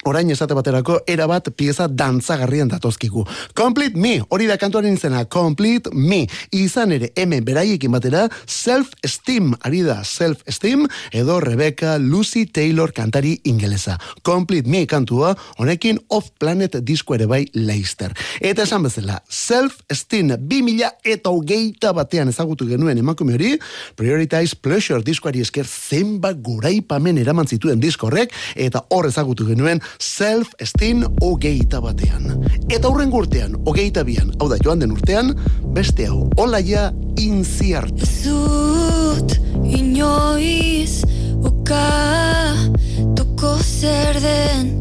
Orain 0.07 0.29
esate 0.31 0.55
baterako 0.55 1.01
erabat 1.11 1.49
pieza 1.59 1.89
dantzagarrian 1.91 2.69
datozkigu. 2.71 3.25
Complete 3.53 3.99
Me, 3.99 4.21
hori 4.31 4.45
da 4.47 4.55
kantuaren 4.57 4.93
izena, 4.95 5.25
Complete 5.27 5.91
Me. 5.91 6.21
Izan 6.55 6.93
ere, 6.95 7.09
hemen 7.19 7.43
beraiekin 7.43 7.91
batera, 7.91 8.21
Self-Esteem, 8.47 9.49
ari 9.67 9.81
da 9.83 9.97
Self-Esteem, 10.07 10.85
edo 11.11 11.41
Rebecca 11.43 11.97
Lucy 11.99 12.45
Taylor 12.45 12.93
kantari 12.95 13.41
ingelesa. 13.43 13.97
Complete 14.23 14.71
Me 14.71 14.85
kantua, 14.87 15.33
honekin 15.59 15.99
Off-Planet 16.07 16.79
disko 16.87 17.17
ere 17.19 17.27
bai 17.27 17.41
Leicester. 17.51 18.15
Eta 18.39 18.63
esan 18.63 18.87
bezala, 18.87 19.19
Self-Esteem, 19.27 20.31
2000 20.39 20.93
eta 21.11 21.35
hogeita 21.35 21.91
batean 21.91 22.31
ezagutu 22.31 22.69
genuen 22.71 23.03
emakume 23.03 23.35
hori, 23.35 23.51
Prioritize 23.99 24.55
Pleasure 24.63 25.03
diskoari 25.03 25.43
esker 25.43 25.67
zenba 25.67 26.31
guraipamen 26.31 27.19
eraman 27.19 27.51
zituen 27.51 27.83
diskorrek, 27.83 28.31
eta 28.55 28.85
hor 28.95 29.11
ezagutu 29.11 29.51
genuen 29.51 29.83
self-esteem 29.97 31.03
hogeita 31.21 31.81
batean. 31.81 32.43
Eta 32.69 32.89
hurren 32.89 33.13
urtean, 33.13 33.55
hogeita 33.65 34.03
bian, 34.07 34.31
hau 34.39 34.49
da 34.51 34.59
joan 34.63 34.83
den 34.83 34.93
urtean, 34.93 35.33
beste 35.75 36.07
hau, 36.09 36.27
olaia 36.37 36.89
inziart. 37.19 38.03
Zut, 38.05 39.35
inoiz, 39.65 41.01
uka, 41.41 41.85
toko 43.17 43.55
zer 43.63 44.19
den, 44.23 44.71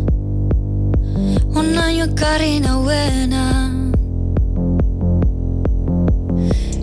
onaino 1.57 2.09
ekarri 2.11 2.59
nauena. 2.65 3.47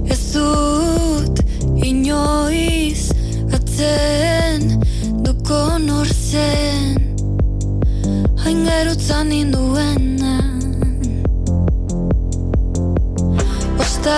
Ez 0.09 0.21
dut, 0.33 1.41
inoiz, 1.85 3.09
atzen, 3.55 4.69
duko 5.25 5.77
norzen, 5.79 7.04
hain 8.45 8.59
gerutzan 8.65 9.31
induena 9.31 10.33
Osta 13.83 14.17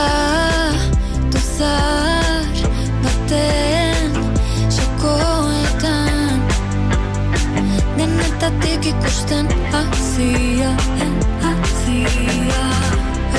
duzar 1.31 2.57
baten 3.03 4.17
Sokoetan 4.77 6.43
Denetatik 7.97 8.89
ikusten 8.91 9.47
azia 9.81 10.73
Azia 11.51 12.65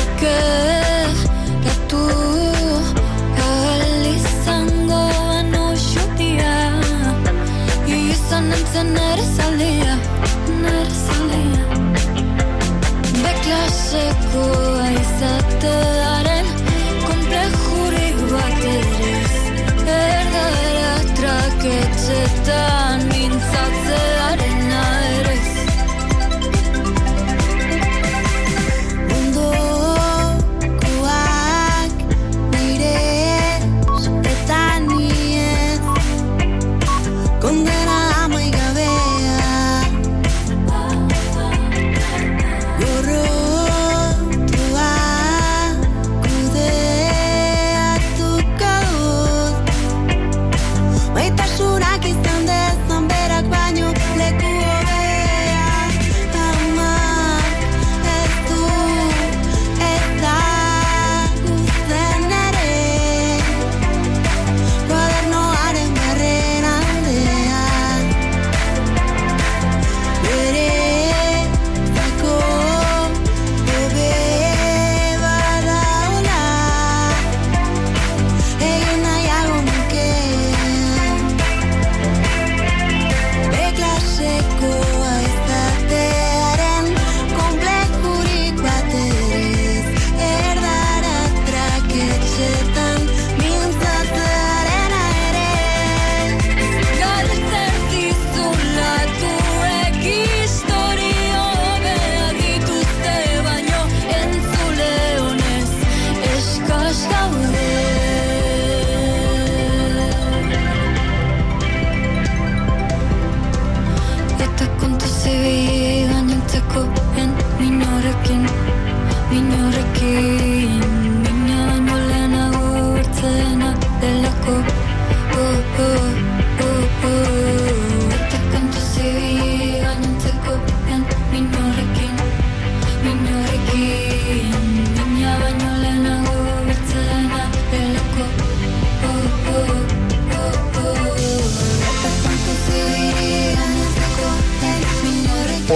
Eker 0.04 1.12
Ratu 1.66 2.04
Alizango 3.50 5.04
Ano 5.36 5.66
xutia 5.88 6.56
Izan 7.98 8.52
entzen 8.56 8.96
ere 9.10 9.28
klaseko 13.98 14.46
izatearen 15.02 16.46
komplejuri 17.06 18.08
bat 18.30 18.62
ere 18.72 19.96
Erdara 19.96 20.94
traketxetan 21.18 22.87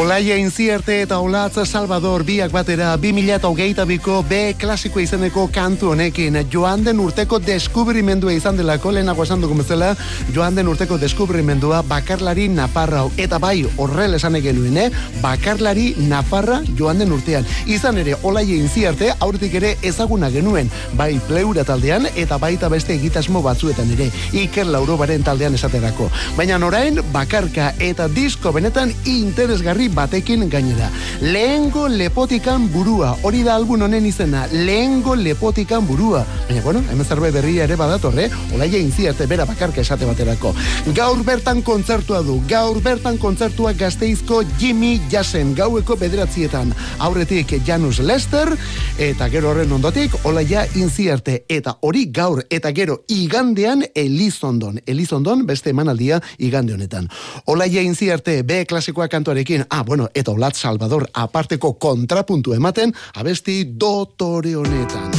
Olaia 0.03 0.37
Inzierte 0.37 0.97
eta 1.05 1.21
Olatz 1.23 1.63
Salvador 1.63 2.25
biak 2.27 2.51
batera 2.51 2.97
2008ko 2.99 4.17
B 4.27 4.39
klasiko 4.59 4.99
izeneko 4.99 5.45
kantu 5.55 5.93
honekin. 5.93 6.41
Joan 6.51 6.83
den 6.83 6.99
urteko 6.99 7.39
deskubrimendua 7.39 8.33
izan 8.35 8.59
delako 8.59 8.91
lehenago 8.97 9.23
esan 9.23 9.45
dugu 9.45 9.55
bezala 9.61 9.93
joan 10.35 10.59
den 10.59 10.67
urteko 10.67 10.99
deskubrimendua 10.99 11.85
bakarlari 11.87 12.49
nafarra 12.51 13.05
eta 13.17 13.39
bai 13.39 13.63
horrel 13.77 14.17
esan 14.19 14.41
genuen 14.43 14.77
eh? 14.77 14.89
bakarlari 15.23 15.95
nafarra 16.09 16.59
joan 16.77 16.99
den 16.99 17.13
urtean. 17.15 17.47
Izan 17.71 18.03
ere 18.03 18.17
Olaia 18.25 18.59
Inziarte 18.59 19.13
aurretik 19.21 19.55
ere 19.55 19.77
ezaguna 19.83 20.33
genuen 20.35 20.71
bai 20.99 21.21
pleura 21.29 21.63
taldean 21.63 22.11
eta 22.17 22.41
baita 22.43 22.69
beste 22.69 22.97
egitasmo 22.99 23.43
batzuetan 23.43 23.95
ere 23.95 24.11
Iker 24.33 24.67
Laurobaren 24.67 25.23
taldean 25.23 25.55
esaterako. 25.55 26.11
Baina 26.37 26.59
orain 26.67 26.99
bakarka 27.13 27.71
eta 27.79 28.09
disko 28.09 28.51
benetan 28.51 28.91
interesgarri 29.07 29.92
batekin 29.95 30.49
gainera. 30.51 30.91
Lehengo 31.21 31.89
lepotikan 31.89 32.69
burua, 32.73 33.17
hori 33.23 33.43
da 33.43 33.55
albun 33.57 33.83
honen 33.83 34.07
izena, 34.07 34.47
lehengo 34.53 35.15
lepotikan 35.17 35.87
burua. 35.87 36.25
Baina, 36.49 36.63
bueno, 36.63 36.83
hemen 36.91 37.07
zerbe 37.07 37.31
berria 37.31 37.65
ere 37.65 37.77
badatorre, 37.77 38.29
olaia 38.55 38.79
inziarte 38.79 39.27
bera 39.27 39.47
bakarka 39.49 39.81
esate 39.81 40.07
baterako. 40.09 40.55
Gaur 40.97 41.23
bertan 41.25 41.63
kontzertua 41.63 42.23
du, 42.27 42.41
gaur 42.49 42.81
bertan 42.83 43.19
kontzertua 43.19 43.73
gazteizko 43.79 44.43
Jimmy 44.59 45.01
Jassen, 45.11 45.55
gaueko 45.55 45.97
bederatzietan. 45.97 46.75
Aurretik 46.99 47.55
Janus 47.67 48.01
Lester, 48.01 48.51
eta 48.99 49.29
gero 49.33 49.51
horren 49.53 49.73
ondotik, 49.73 50.15
olaia 50.29 50.65
inziarte, 50.75 51.45
eta 51.49 51.77
hori 51.81 52.07
gaur, 52.13 52.43
eta 52.51 52.73
gero 52.73 53.03
igandean 53.09 53.85
Elizondon. 53.95 54.81
Elizondon 54.87 55.47
beste 55.47 55.71
emanaldia 55.71 56.21
igande 56.39 56.75
honetan. 56.75 57.09
Olaia 57.47 57.83
inziarte, 57.83 58.43
B 58.43 58.65
klasikoa 58.67 59.09
kantuarekin, 59.09 59.65
ah, 59.73 59.83
bueno, 59.83 60.09
eta 60.15 60.31
Olat 60.31 60.55
Salvador 60.55 61.09
aparteko 61.15 61.73
kontrapuntu 61.81 62.53
ematen, 62.53 62.93
abesti 63.15 63.65
dotore 63.81 64.55
honetan. 64.57 65.11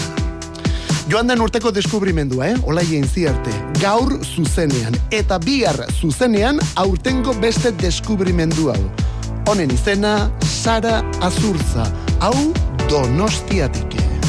Joan 1.09 1.27
den 1.27 1.41
urteko 1.41 1.71
deskubrimendua, 1.73 2.47
eh? 2.47 2.59
Olaia 2.63 2.95
inziarte. 2.95 3.51
Gaur 3.81 4.15
zuzenean. 4.23 4.95
Eta 5.11 5.39
bihar 5.41 5.83
zuzenean 5.91 6.61
aurtengo 6.79 7.33
beste 7.41 7.73
deskubrimendu 7.81 8.69
hau. 8.71 8.83
Honen 9.51 9.73
izena, 9.75 10.31
Sara 10.47 11.01
Azurza. 11.21 11.89
Hau 12.23 12.53
donostiatike. 12.87 14.22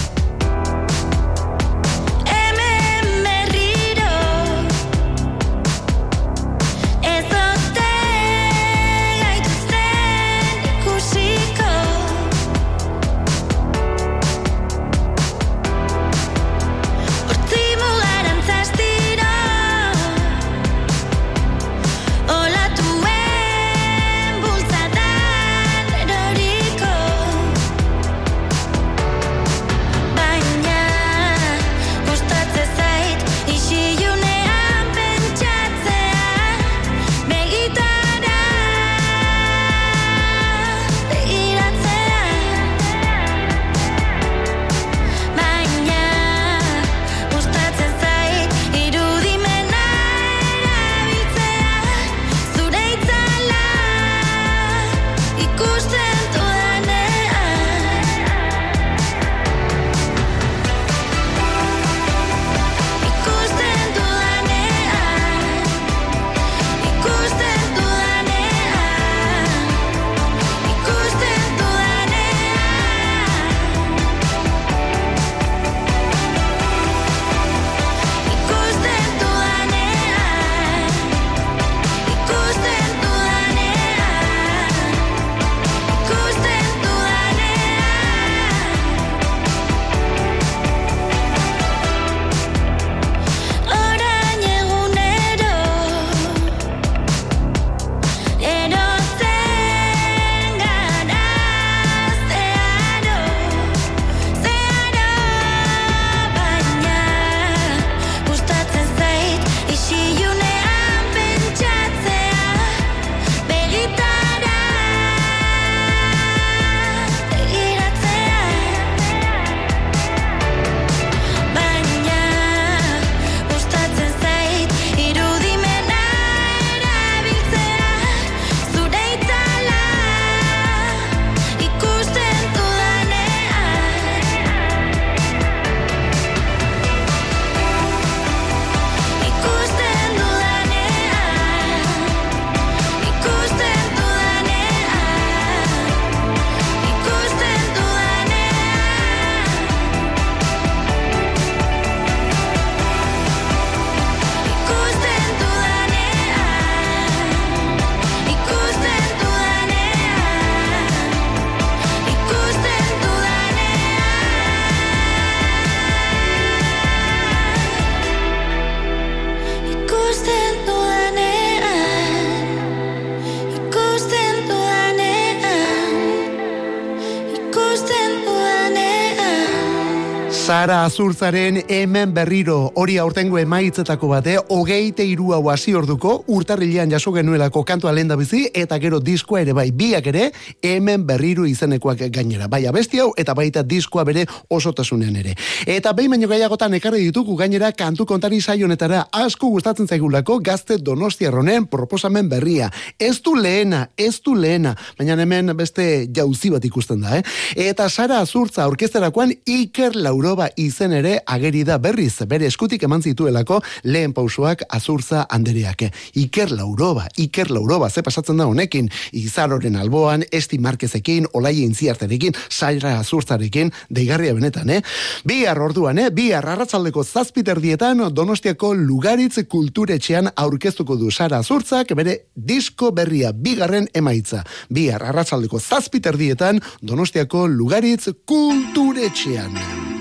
Sara 180.65 180.87
Azurtzaren 180.87 181.59
hemen 181.69 182.15
berriro 182.17 182.55
hori 182.81 182.95
aurtengo 182.97 183.37
emaitzetako 183.37 184.09
bate, 184.09 184.39
hogeite 184.49 185.05
iru 185.05 185.35
hau 185.37 185.51
hasi 185.53 185.75
orduko, 185.77 186.15
urtarrilean 186.33 186.89
jaso 186.89 187.11
genuelako 187.13 187.61
kantua 187.69 187.93
lenda 187.93 188.17
bizi, 188.17 188.47
eta 188.57 188.79
gero 188.81 188.97
diskoa 189.05 189.43
ere 189.43 189.53
bai, 189.53 189.67
biak 189.77 190.09
ere, 190.09 190.31
hemen 190.65 191.05
berriro 191.05 191.45
izenekoak 191.45 192.07
gainera. 192.15 192.49
Bai 192.49 192.63
abesti 192.71 193.03
hau, 193.03 193.11
eta 193.21 193.35
baita 193.37 193.61
diskoa 193.61 194.07
bere 194.09 194.25
osotasunean 194.49 195.19
ere. 195.21 195.35
Eta 195.67 195.93
behin 195.93 196.15
baino 196.15 196.31
gehiagotan 196.33 196.79
ekarri 196.81 197.03
ditugu 197.11 197.37
gainera 197.37 197.69
kantu 197.77 198.09
kontari 198.09 198.41
saionetara 198.41 199.03
asko 199.21 199.53
gustatzen 199.53 199.85
zaigulako 199.85 200.39
gazte 200.41 200.79
donostiarronen 200.81 201.69
proposamen 201.69 202.33
berria. 202.33 202.71
Ez 202.99 203.19
du 203.21 203.37
lehena, 203.37 203.91
ez 203.99 204.17
du 204.25 204.33
lehena, 204.33 204.73
baina 204.97 205.21
hemen 205.21 205.53
beste 205.61 206.09
jauzi 206.09 206.57
bat 206.57 206.65
ikusten 206.65 207.05
da, 207.05 207.19
eh? 207.21 207.23
Eta 207.69 207.91
Sara 207.91 208.25
Azurtza 208.25 208.65
orkesterakoan 208.73 209.37
Iker 209.45 209.93
Lauro 209.93 210.25
Lauroba 210.25 210.54
izen 210.57 210.93
ere 210.93 211.19
ageri 211.27 211.65
da 211.65 211.79
berriz, 211.79 212.15
bere 212.29 212.47
eskutik 212.47 212.83
eman 212.83 213.03
zituelako 213.03 213.61
lehen 213.85 214.13
pausoak 214.13 214.65
azurza 214.69 215.27
andereak. 215.31 215.87
Iker 216.15 216.53
Lauroba, 216.53 217.09
Iker 217.17 217.51
Lauroba, 217.51 217.91
ze 217.91 218.03
pasatzen 218.03 218.37
da 218.37 218.47
honekin, 218.47 218.91
izaroren 219.13 219.77
alboan, 219.77 220.25
esti 220.33 220.59
markezekin, 220.59 221.27
olai 221.33 221.57
intziartarekin, 221.63 222.35
saira 222.49 222.99
azurtzarekin, 222.99 223.73
deigarria 223.91 224.35
benetan, 224.35 224.71
eh? 224.71 224.83
Bihar 225.25 225.61
orduan, 225.61 225.99
eh? 225.99 226.11
Bihar 226.15 226.47
arratzaldeko 226.55 227.05
zazpiterdietan 227.05 228.05
Donostiako 228.15 228.75
Lugaritz 228.75 229.45
kulturetxean 229.49 230.31
aurkeztuko 230.37 230.97
du 231.01 231.11
Sara 231.11 231.41
Azurtzak 231.43 231.95
bere 231.97 232.19
disko 232.35 232.93
berria 232.93 233.33
bigarren 233.33 233.89
emaitza. 233.95 234.45
Bihar 234.71 235.05
arratzaldeko 235.11 235.61
zazpiterdietan 235.61 236.63
Donostiako 236.83 237.47
Lugaritz 237.49 238.09
kulturetxean. 238.27 239.94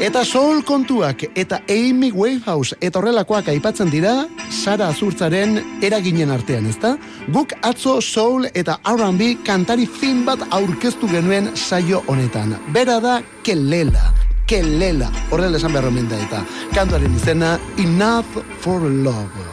Eta 0.00 0.24
soul 0.24 0.62
kontuak 0.62 1.22
eta 1.36 1.60
Amy 1.70 2.10
Winehouse 2.14 2.76
eta 2.80 2.98
horrelakoak 2.98 3.48
aipatzen 3.52 3.90
dira 3.92 4.26
Sara 4.50 4.88
Azurtzaren 4.88 5.60
eraginen 5.82 6.30
artean, 6.30 6.66
ezta? 6.66 6.96
Guk 7.32 7.52
atzo 7.62 8.00
soul 8.00 8.48
eta 8.54 8.78
R&B 8.88 9.44
kantari 9.44 9.86
fin 9.86 10.24
bat 10.24 10.42
aurkeztu 10.50 11.08
genuen 11.10 11.50
saio 11.56 12.02
honetan. 12.06 12.56
Bera 12.72 13.00
da 13.00 13.20
Kelela. 13.42 14.12
Kelela. 14.46 15.10
Horrela 15.30 15.56
esan 15.56 15.72
behar 15.72 15.90
da 16.10 16.18
eta 16.26 16.44
kantuaren 16.74 17.14
izena 17.16 17.58
Enough 17.78 18.42
for 18.60 18.80
Love. 18.80 19.46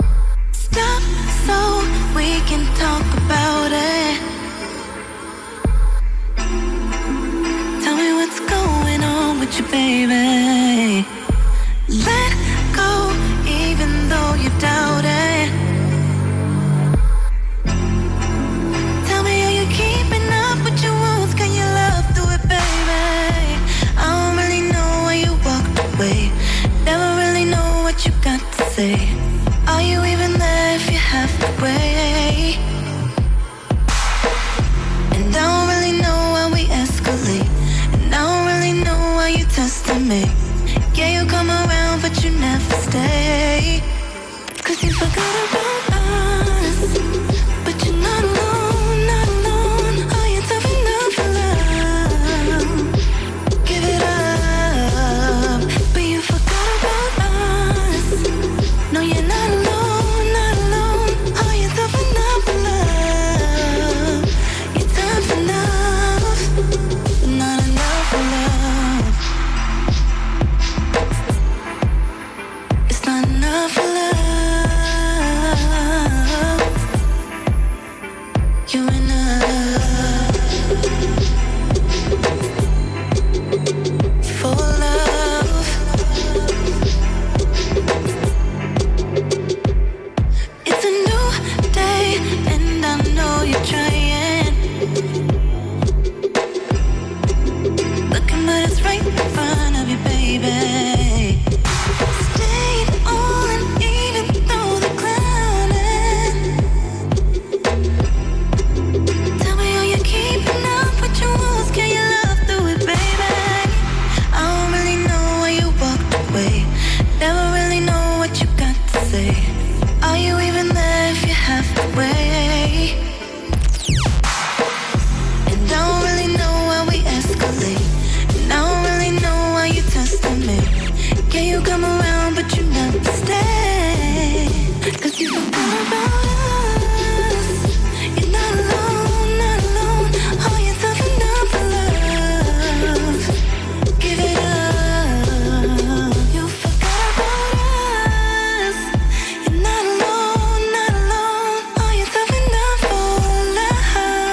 Stop 0.52 1.04
so 1.46 1.84
we 2.16 2.40
can 2.50 2.66
talk 2.76 3.06
about 3.24 3.72
it. 3.72 4.20
Tell 7.84 7.96
me 7.96 8.14
what's 8.14 8.40
going 8.40 8.89
with 9.50 9.60
you, 9.60 9.66
baby. 9.72 11.08
Let 11.88 12.34
go, 12.76 13.12
even 13.48 14.10
though 14.10 14.34
you 14.36 14.50
doubt 14.60 15.06
it. 15.06 15.50
Tell 19.08 19.24
me, 19.24 19.44
are 19.46 19.56
you 19.60 19.66
keeping 19.70 20.28
up 20.46 20.64
with 20.64 20.82
your 20.84 20.94
wounds? 20.94 21.34
Can 21.34 21.52
you 21.52 21.66
love 21.82 22.06
through 22.14 22.32
it, 22.36 22.44
baby? 22.44 23.58
I 23.98 24.06
don't 24.12 24.38
really 24.38 24.62
know 24.74 24.90
why 25.06 25.16
you 25.26 25.34
walked 25.48 25.80
away. 25.96 26.32
Never 26.86 27.10
really 27.22 27.46
know 27.46 27.84
what 27.84 28.06
you 28.06 28.12
got 28.22 28.40
to 28.40 28.64
say. 28.76 28.98
Are 29.68 29.82
you 29.82 30.04
even 30.06 30.34
there 30.34 30.76
if 30.76 30.92
you 30.92 30.98
have 30.98 31.34
to 31.42 31.64
wait? 31.64 32.58
And 35.16 35.34
don't 35.34 35.69
you 39.38 39.46
testing 39.46 40.08
me. 40.08 40.26
Yeah, 40.96 41.22
you 41.22 41.28
come 41.30 41.50
around, 41.50 42.02
but 42.02 42.24
you 42.24 42.32
never 42.32 42.76
stay. 42.76 43.82
Cause 44.64 44.84
you 44.84 44.92
forgot 44.92 45.50
about 45.50 45.99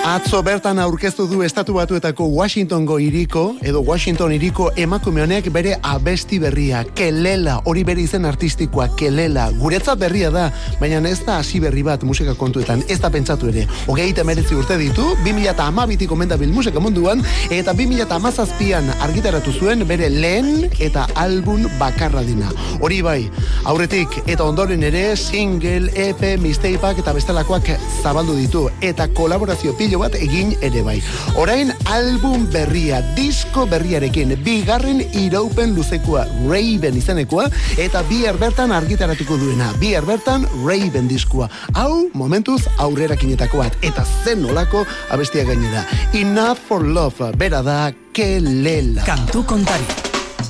Atzo 0.07 0.39
bertan 0.47 0.79
aurkeztu 0.79 1.25
du 1.27 1.41
estatu 1.43 1.75
batuetako 1.75 2.29
Washingtongo 2.31 3.01
iriko, 3.03 3.57
edo 3.67 3.81
Washington 3.83 4.31
iriko 4.37 4.69
emakume 4.79 5.25
honek 5.25 5.49
bere 5.51 5.73
abesti 5.83 6.39
berria, 6.39 6.85
kelela, 6.95 7.57
hori 7.67 7.83
bere 7.83 8.05
izen 8.05 8.23
artistikoa, 8.29 8.87
kelela. 8.95 9.49
Guretzat 9.59 9.99
berria 9.99 10.31
da, 10.31 10.45
baina 10.79 11.01
ez 11.11 11.19
da 11.27 11.41
hasi 11.41 11.59
berri 11.59 11.83
bat 11.83 12.05
musika 12.07 12.37
kontuetan, 12.39 12.85
ez 12.87 13.01
da 13.03 13.11
pentsatu 13.11 13.51
ere. 13.51 13.65
Hogeita 13.91 14.23
meretzi 14.23 14.55
urte 14.55 14.77
ditu, 14.79 15.09
2008 15.25 16.07
komendabil 16.07 16.55
musika 16.55 16.79
munduan, 16.79 17.27
eta 17.51 17.75
2008an 17.75 18.95
argitaratu 19.09 19.57
zuen 19.59 19.83
bere 19.91 20.07
lehen 20.07 20.71
eta 20.79 21.09
album 21.17 21.67
bakarra 21.81 22.23
dina. 22.23 22.55
Hori 22.79 23.01
bai, 23.03 23.19
aurretik 23.65 24.21
eta 24.23 24.47
ondoren 24.47 24.87
ere 24.87 25.17
single, 25.17 25.91
EP, 25.99 26.25
mixtapeak 26.39 27.03
eta 27.03 27.19
bestelakoak 27.19 27.75
zabaldu 28.05 28.39
ditu 28.39 28.69
eta 28.87 29.11
kolaborazio 29.11 29.75
pilo 29.75 29.96
bat 30.01 30.15
egin 30.19 30.55
ere 30.65 30.83
bai. 30.87 30.97
Orain 31.41 31.73
album 31.93 32.47
berria, 32.53 33.01
disko 33.17 33.67
berriarekin, 33.71 34.35
bigarren 34.45 35.03
iraupen 35.17 35.75
luzekoa, 35.77 36.27
Raven 36.47 36.97
izenekoa, 36.99 37.49
eta 37.81 38.03
bihar 38.09 38.39
bertan 38.41 38.73
argitaratuko 38.73 39.39
duena, 39.41 39.73
bihar 39.81 40.07
bertan 40.09 40.47
Raven 40.65 41.09
diskoa. 41.09 41.51
Hau, 41.75 42.09
momentuz, 42.15 42.63
aurrerakinetako 42.79 43.63
bat, 43.65 43.79
eta 43.83 44.07
zen 44.25 44.43
nolako 44.45 44.87
abestia 45.11 45.45
gainera. 45.45 45.85
Enough 46.15 46.59
for 46.69 46.85
love, 46.85 47.33
bera 47.37 47.63
da, 47.63 47.93
kelela. 48.13 49.05
Kantu 49.05 49.45
kontari. 49.47 49.85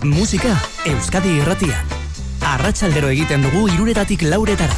Musika 0.04 0.52
Euskadi 0.86 1.38
irratian. 1.40 1.94
Arratsaldero 2.46 3.10
egiten 3.10 3.42
dugu 3.46 3.66
iruretatik 3.72 4.22
lauretara. 4.28 4.76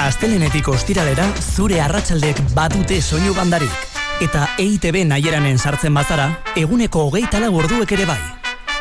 Astelenetik 0.00 0.68
ostiralera 0.72 1.26
zure 1.42 1.80
arratsaldek 1.84 2.40
badute 2.56 3.02
soinu 3.04 3.36
bandarik. 3.36 3.89
Eta 4.20 4.50
EITB 4.60 5.06
naieranen 5.08 5.56
sartzen 5.58 5.94
bazara, 5.96 6.26
eguneko 6.60 7.06
hogeita 7.08 7.40
lau 7.40 7.54
orduek 7.62 7.96
ere 7.96 8.04
bai. 8.10 8.20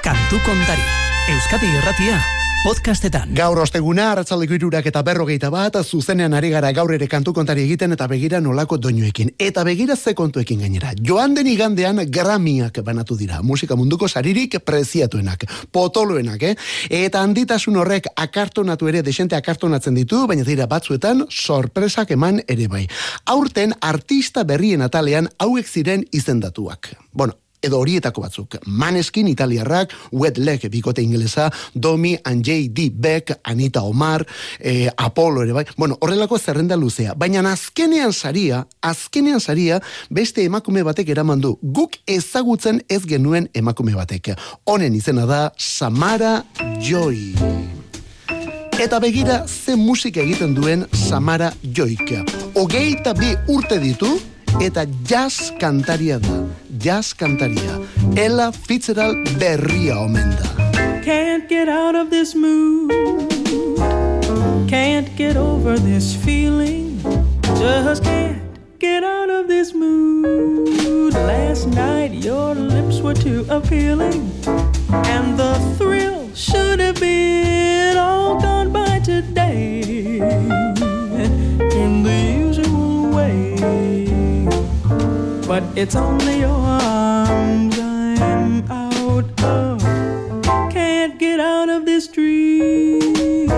Kantu 0.03 0.41
kontari. 0.43 0.83
Euskadi 1.31 1.71
irratia 1.79 2.19
podcastetan. 2.63 3.31
Gaur 3.37 3.59
osteguna, 3.63 4.09
arratzaldeko 4.11 4.55
irurak 4.57 4.87
eta 4.89 5.01
berrogeita 5.05 5.47
bat, 5.53 5.77
zuzenean 5.85 6.33
ari 6.35 6.49
gara 6.51 6.71
gaur 6.75 6.91
ere 6.93 7.07
kantu 7.07 7.31
kontari 7.33 7.63
egiten 7.63 7.95
eta 7.95 8.07
begira 8.11 8.41
nolako 8.43 8.77
doinuekin. 8.77 9.31
Eta 9.39 9.63
begira 9.63 9.95
ze 9.95 10.13
kontuekin 10.13 10.59
gainera. 10.59 10.91
Joan 11.07 11.33
den 11.37 11.47
igandean 11.47 12.03
gramiak 12.11 12.81
banatu 12.83 13.15
dira. 13.17 13.41
Musika 13.41 13.75
munduko 13.79 14.07
saririk 14.07 14.59
preziatuenak. 14.65 15.45
Potoloenak, 15.71 16.43
eh? 16.43 16.55
Eta 16.89 17.23
handitasun 17.23 17.77
horrek 17.79 18.11
akartonatu 18.15 18.87
ere, 18.91 19.03
desente 19.03 19.35
akartonatzen 19.39 19.95
ditu, 19.95 20.25
baina 20.27 20.43
dira 20.43 20.67
batzuetan 20.67 21.25
sorpresak 21.29 22.11
eman 22.11 22.43
ere 22.47 22.67
bai. 22.67 22.87
Aurten 23.25 23.73
artista 23.81 24.43
berrien 24.43 24.81
atalean 24.81 25.29
hauek 25.39 25.67
ziren 25.67 26.03
izendatuak. 26.11 26.95
Bueno, 27.13 27.39
edo 27.61 27.79
horietako 27.79 28.21
batzuk. 28.21 28.57
Maneskin 28.65 29.27
italiarrak, 29.27 29.93
Wet 30.11 30.37
Leg 30.37 30.69
bikote 30.71 31.01
ingelesa, 31.01 31.49
Domi 31.73 32.17
and 32.23 32.45
J.D. 32.45 32.89
Beck, 32.93 33.39
Anita 33.43 33.81
Omar, 33.81 34.25
eh, 34.59 34.89
Apollo 34.97 35.43
ere 35.43 35.53
bai. 35.53 35.65
Bueno, 35.77 35.97
horrelako 35.99 36.39
zerrenda 36.39 36.75
luzea. 36.75 37.13
Baina 37.13 37.43
azkenean 37.51 38.13
saria, 38.13 38.65
azkenean 38.81 39.39
saria, 39.39 39.81
beste 40.09 40.43
emakume 40.43 40.83
batek 40.83 41.09
eraman 41.09 41.41
du. 41.41 41.57
Guk 41.61 41.99
ezagutzen 42.05 42.83
ez 42.87 43.05
genuen 43.05 43.49
emakume 43.53 43.95
batek. 43.95 44.33
Honen 44.65 44.95
izena 44.95 45.25
da 45.25 45.51
Samara 45.57 46.43
Joy. 46.81 47.33
Eta 48.79 48.95
begira 49.03 49.41
ze 49.47 49.75
musika 49.75 50.21
egiten 50.21 50.53
duen 50.55 50.85
Samara 50.95 51.49
Joik. 51.75 52.13
Ogeita 52.55 53.11
bi 53.13 53.33
urte 53.51 53.75
ditu, 53.79 54.07
eta 54.61 54.85
jazz 55.05 55.51
kantaria 55.59 56.19
da. 56.19 56.43
Jazz 56.79 57.13
kantaria. 57.13 57.79
Ella 58.15 58.51
Fitzgerald 58.51 59.29
berria 59.39 59.97
omen 59.99 60.35
da. 60.37 60.47
Can't 61.03 61.47
get 61.49 61.67
out 61.67 61.95
of 61.95 62.09
this 62.09 62.35
mood. 62.35 62.91
Can't 64.69 65.09
get 65.15 65.35
over 65.37 65.79
this 65.79 66.13
feeling. 66.15 66.99
Just 67.57 68.03
can't 68.03 68.41
get 68.79 69.03
out 69.03 69.29
of 69.29 69.47
this 69.47 69.73
mood. 69.73 71.13
Last 71.13 71.67
night 71.67 72.13
your 72.13 72.53
lips 72.55 73.01
were 73.01 73.15
too 73.15 73.45
appealing. 73.49 74.31
And 74.89 75.37
the 75.37 75.59
thrill 75.77 76.29
should 76.35 76.79
have 76.79 76.99
been 76.99 77.97
all 77.97 78.39
gone 78.39 78.71
by 78.71 78.99
today. 78.99 80.19
In 81.81 82.03
the 82.03 82.19
usual 82.45 83.09
way. 83.15 83.55
But 85.49 85.63
it's 85.75 85.95
only 85.95 86.41
your 86.41 86.51
arms 86.51 87.79
I'm 87.79 88.71
out 88.71 89.43
of. 89.43 89.81
Can't 90.71 91.17
get 91.17 91.39
out 91.39 91.69
of 91.69 91.87
this 91.87 92.07
dream. 92.07 93.49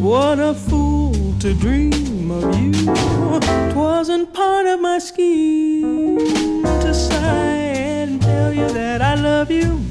What 0.00 0.38
a 0.38 0.54
fool 0.54 1.34
to 1.40 1.52
dream 1.52 2.30
of 2.30 2.56
you. 2.60 2.94
Twasn't 3.72 4.32
part 4.32 4.66
of 4.66 4.80
my 4.80 5.00
scheme 5.00 6.62
to 6.62 6.94
sigh 6.94 7.56
and 8.04 8.22
tell 8.22 8.52
you 8.54 8.68
that 8.68 9.02
I 9.02 9.16
love 9.16 9.50
you. 9.50 9.89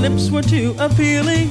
Lips 0.00 0.30
were 0.30 0.42
too 0.42 0.74
appealing, 0.78 1.50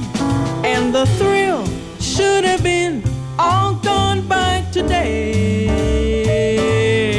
and 0.64 0.92
the 0.92 1.06
thrill 1.18 1.64
should 2.00 2.42
have 2.44 2.62
been 2.64 3.02
all 3.38 3.74
gone 3.74 4.26
by 4.26 4.64
today 4.72 5.68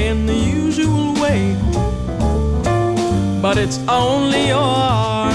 in 0.09 0.25
the 0.25 0.35
usual 0.35 1.13
way. 1.13 1.55
But 3.41 3.57
it's 3.57 3.79
only 3.87 4.47
your 4.47 5.30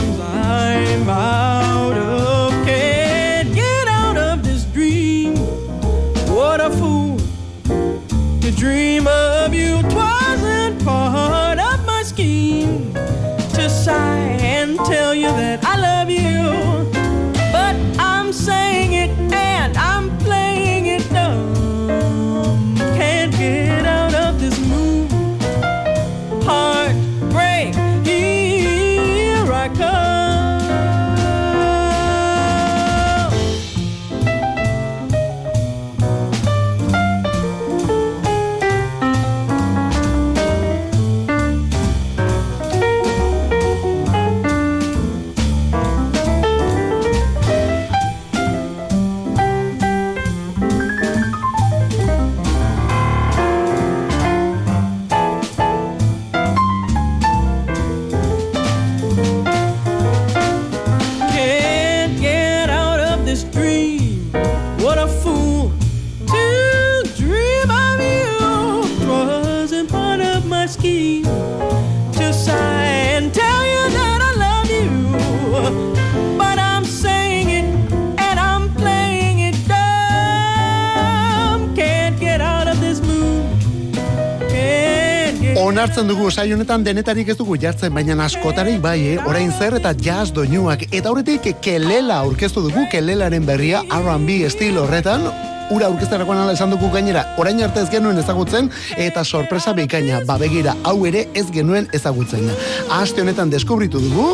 get 85.96 86.06
Onartzen 86.06 86.12
dugu 86.12 86.30
saio 86.30 86.56
honetan 86.56 86.82
denetarik 86.84 87.28
ez 87.32 87.36
dugu 87.38 87.54
jartzen, 87.56 87.94
baina 87.94 88.18
askotarik 88.24 88.82
bai, 88.82 88.98
eh? 89.14 89.16
orain 89.24 89.48
zer 89.50 89.78
eta 89.78 89.94
jazz 89.96 90.28
doinuak. 90.30 90.84
Eta 90.92 91.08
horretik 91.08 91.48
kelela 91.64 92.18
aurkeztu 92.20 92.60
dugu, 92.68 92.84
kelelaren 92.92 93.46
berria 93.48 93.80
R&B 93.88 94.42
estilo 94.44 94.84
horretan, 94.84 95.24
ura 95.70 95.86
aurkezterakoan 95.90 96.38
ala 96.38 96.52
esan 96.54 96.70
dugu 96.70 96.88
gainera, 96.92 97.24
orain 97.40 97.58
arte 97.64 97.80
ez 97.82 97.88
genuen 97.90 98.18
ezagutzen, 98.20 98.68
eta 98.96 99.24
sorpresa 99.24 99.72
bikaina, 99.74 100.20
babegira, 100.26 100.76
hau 100.86 100.98
ere 101.08 101.26
ez 101.34 101.46
genuen 101.52 101.88
ezagutzen. 101.96 102.46
Aste 102.94 103.22
honetan 103.22 103.50
deskubritu 103.50 104.00
dugu, 104.02 104.28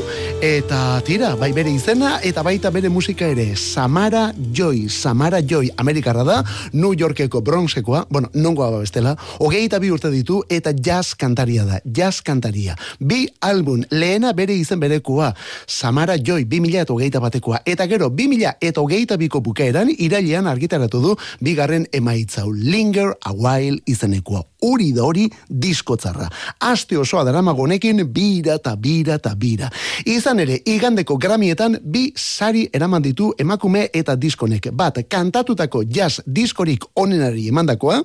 eta 0.44 1.00
tira, 1.06 1.32
bai 1.40 1.52
bere 1.56 1.72
izena, 1.72 2.18
eta 2.22 2.44
baita 2.44 2.70
bere 2.74 2.90
musika 2.92 3.28
ere, 3.32 3.52
Samara 3.56 4.32
Joy, 4.52 4.88
Samara 4.88 5.40
Joy, 5.40 5.70
Amerikarra 5.76 6.24
da, 6.24 6.38
New 6.72 6.92
Yorkeko 6.98 7.40
Bronxekoa, 7.40 8.06
bueno, 8.10 8.28
nongoa 8.34 8.70
bestela, 8.78 9.16
hogeita 9.40 9.80
bi 9.80 9.92
urte 9.94 10.10
ditu, 10.12 10.42
eta 10.52 10.74
jazz 10.76 11.14
kantaria 11.18 11.64
da, 11.68 11.80
jazz 11.84 12.20
kantaria. 12.20 12.76
Bi 13.00 13.24
album, 13.40 13.86
lehena 13.90 14.34
bere 14.36 14.56
izen 14.58 14.80
berekoa, 14.82 15.32
Samara 15.66 16.18
Joy, 16.18 16.44
2000 16.44 16.84
eta 16.84 16.92
hogeita 16.92 17.24
batekoa, 17.24 17.62
eta 17.64 17.88
gero, 17.88 18.10
2000 18.12 18.56
eta 18.60 18.84
hogeita 18.84 19.16
biko 19.16 19.40
bukaeran, 19.40 19.90
irailean 19.96 20.46
argitaratu 20.50 21.00
du, 21.00 21.16
bigarren 21.40 21.86
emaitzau, 21.92 22.52
Linger 22.52 23.16
a 23.24 23.32
While 23.32 23.80
izenekoa. 23.86 24.51
Uri 24.62 24.92
da 24.94 25.02
hori 25.02 25.26
diskotzarra. 25.48 26.28
Aste 26.62 26.98
osoa 26.98 27.24
daramago 27.26 27.64
honekin 27.64 28.04
bira 28.14 28.54
eta 28.60 28.76
bira 28.76 29.16
eta 29.18 29.34
bira. 29.34 29.70
Izan 30.06 30.40
ere, 30.44 30.60
igandeko 30.66 31.16
gramietan 31.18 31.78
bi 31.82 32.04
sari 32.16 32.68
eraman 32.72 33.02
ditu 33.02 33.32
emakume 33.38 33.88
eta 33.92 34.14
diskonek. 34.16 34.68
Bat, 34.72 35.02
kantatutako 35.10 35.82
jazz 35.88 36.20
diskorik 36.26 36.84
onenari 36.94 37.48
emandakoa, 37.50 37.98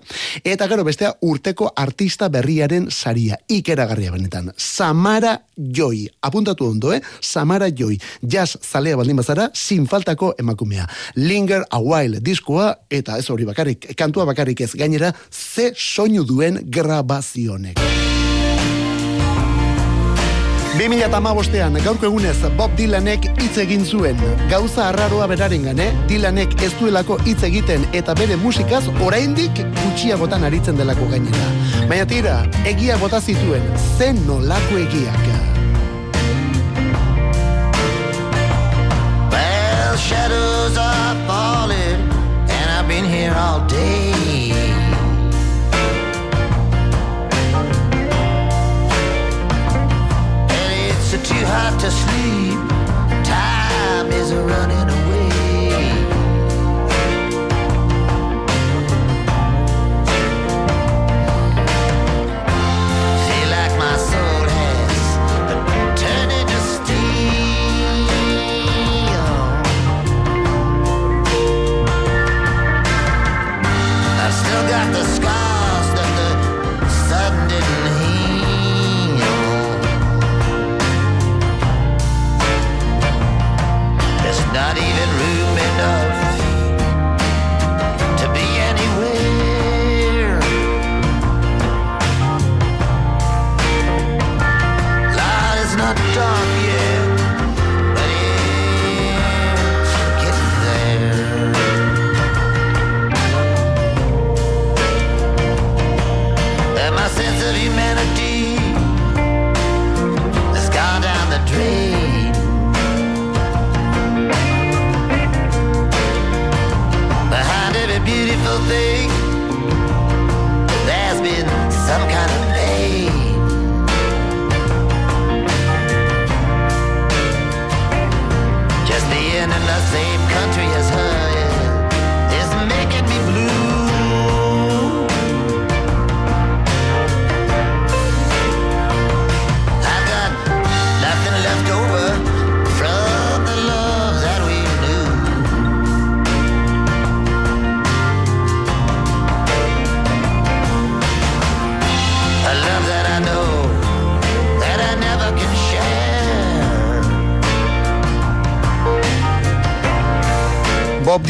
eta 0.43 0.68
gero 0.68 0.86
bestea 0.88 1.14
urteko 1.22 1.70
artista 1.76 2.30
berriaren 2.34 2.89
saria. 2.89 3.38
Ikeragarria 3.47 4.12
benetan. 4.12 4.51
Samara 4.58 5.38
Joy. 5.58 6.08
Apuntatu 6.22 6.72
ondo, 6.72 6.93
eh? 6.93 7.01
Samara 7.22 7.70
Joy. 7.70 7.99
Jazz 8.22 8.58
zalea 8.64 8.97
baldin 8.97 9.18
bazara, 9.18 9.49
sin 9.53 9.86
faltako 9.88 10.34
emakumea. 10.39 10.88
Linger 11.16 11.66
a 11.70 11.82
while 11.82 12.22
diskoa, 12.22 12.74
eta 12.89 13.18
ez 13.18 13.30
hori 13.30 13.45
bakarrik, 13.45 13.91
kantua 13.97 14.26
bakarrik 14.26 14.62
ez 14.66 14.72
gainera, 14.78 15.14
ze 15.32 15.72
soinu 15.76 16.24
duen 16.26 16.46
duen 16.47 16.63
grabazionek. 16.71 17.79
2008an 20.77 21.79
gaurko 21.81 22.05
egunez 22.05 22.37
Bob 22.57 22.75
Dylanek 22.77 23.25
hitz 23.41 23.57
egin 23.57 23.85
zuen. 23.85 24.19
Gauza 24.51 24.87
arraroa 24.91 25.25
beraren 25.27 25.63
gane, 25.65 25.87
eh? 25.87 26.03
Dylanek 26.07 26.53
ez 26.61 26.69
duelako 26.79 27.17
hitz 27.25 27.41
egiten 27.43 27.83
eta 27.97 28.13
bere 28.13 28.37
musikaz 28.37 28.83
oraindik 29.01 29.63
gutxiagotan 29.81 30.45
aritzen 30.45 30.77
delako 30.77 31.09
gainera. 31.09 31.49
Baina 31.89 32.05
tira, 32.05 32.37
egia 32.69 32.97
bota 33.01 33.19
zituen, 33.19 33.65
zen 33.97 34.21
nolako 34.27 34.77
egiak. 34.85 35.25
Well, 39.33 39.97
shadows 39.97 40.77
are 40.77 41.17
falling 41.25 42.05
and 42.53 42.69
I've 42.77 42.87
been 42.87 43.05
here 43.05 43.33
all 43.33 43.65
day. 43.67 43.86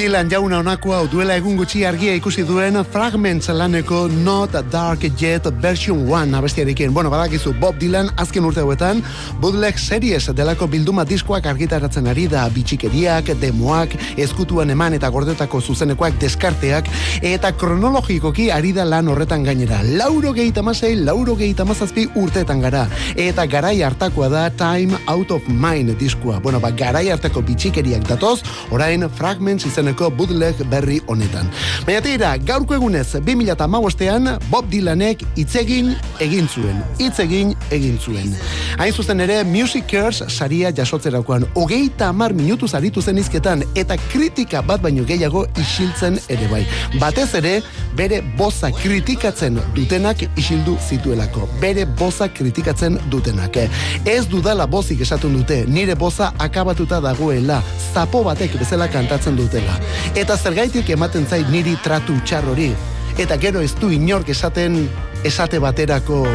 Dylan 0.08 0.30
jauna 0.32 0.62
honako 0.62 0.94
hau 0.96 1.08
duela 1.12 1.36
egun 1.36 1.58
gutxi 1.60 1.82
argia 1.84 2.14
ikusi 2.16 2.46
duen 2.48 2.78
Fragments 2.94 3.50
laneko 3.52 4.06
Not 4.24 4.54
Dark 4.72 5.02
Yet 5.04 5.50
Version 5.60 6.06
1 6.08 6.38
abestiarekin. 6.38 6.94
Bueno, 6.96 7.10
badakizu 7.12 7.52
Bob 7.60 7.76
Dylan 7.76 8.08
azken 8.16 8.46
urte 8.48 8.64
hauetan 8.64 9.02
bootleg 9.42 9.76
series 9.76 10.30
delako 10.32 10.70
bilduma 10.72 11.04
diskoak 11.04 11.50
argitaratzen 11.52 12.08
ari 12.08 12.30
da 12.32 12.46
bitxikeriak, 12.56 13.34
demoak, 13.42 13.98
ezkutuan 14.16 14.72
eman 14.72 14.96
eta 14.96 15.10
gordetako 15.12 15.60
zuzenekoak 15.60 16.16
deskarteak 16.22 16.88
eta 17.22 17.52
kronologikoki 17.60 18.48
ari 18.56 18.72
da 18.72 18.88
lan 18.88 19.12
horretan 19.12 19.44
gainera. 19.44 19.82
Lauro 19.84 20.32
gehieta 20.32 20.64
masei, 20.64 20.94
lauro 20.96 21.36
gehieta 21.36 21.68
mazazpi 21.68 22.08
urteetan 22.16 22.64
gara. 22.64 22.86
Eta 23.18 23.44
garai 23.46 23.82
hartakoa 23.84 24.32
da 24.32 24.48
Time 24.56 25.04
Out 25.08 25.36
of 25.36 25.52
Mind 25.52 25.98
diskoa. 26.00 26.40
Bueno, 26.40 26.64
ba, 26.64 26.72
garai 26.72 27.10
hartako 27.12 27.44
bitxikeriak 27.52 28.08
datoz, 28.08 28.40
orain 28.72 29.04
Fragments 29.20 29.68
izeneko 29.68 29.97
bootleg 30.18 30.62
berri 30.70 31.02
honetan. 31.08 31.50
Baina 31.86 32.02
tira, 32.06 32.36
gaurko 32.38 32.76
egunez, 32.78 33.08
2008an 33.16 34.38
Bob 34.52 34.70
Dylanek 34.72 35.24
itzegin 35.36 35.94
egin 36.24 36.48
zuen. 36.48 36.82
Itzegin 37.02 37.56
egin 37.72 37.98
zuen. 37.98 38.36
Hain 38.78 38.94
zuzen 38.94 39.20
ere, 39.24 39.44
Music 39.44 39.88
Cares 39.90 40.24
saria 40.28 40.72
jasotzerakoan, 40.76 41.48
hogeita 41.56 42.12
amar 42.12 42.34
minutu 42.38 42.68
zaritu 42.68 43.02
zen 43.02 43.18
izketan, 43.18 43.64
eta 43.76 43.98
kritika 44.12 44.62
bat 44.62 44.82
baino 44.84 45.06
gehiago 45.08 45.46
isiltzen 45.58 46.20
ere 46.30 46.50
bai. 46.52 46.64
Batez 47.02 47.30
ere, 47.40 47.56
bere 47.98 48.22
boza 48.38 48.70
kritikatzen 48.72 49.58
dutenak 49.76 50.22
isildu 50.38 50.78
zituelako. 50.90 51.48
Bere 51.62 51.88
boza 52.00 52.30
kritikatzen 52.30 53.00
dutenak. 53.12 53.58
Ez 54.06 54.26
dudala 54.30 54.68
bozik 54.68 55.02
esaten 55.02 55.34
dute, 55.40 55.64
nire 55.68 55.96
boza 55.96 56.34
akabatuta 56.38 57.02
dagoela, 57.02 57.62
zapo 57.94 58.24
batek 58.28 58.60
bezala 58.60 58.88
kantatzen 58.92 59.38
dutela. 59.40 59.80
Eta 60.16 60.38
zergaitik 60.38 60.90
ematen 60.90 61.28
zait 61.28 61.50
niri 61.50 61.78
tratu 61.84 62.18
txar 62.26 62.48
hori. 62.50 62.72
Eta 63.18 63.38
gero 63.38 63.62
ez 63.62 63.74
du 63.76 63.90
inork 63.94 64.30
esaten 64.30 64.84
esate 65.26 65.60
baterako 65.60 66.26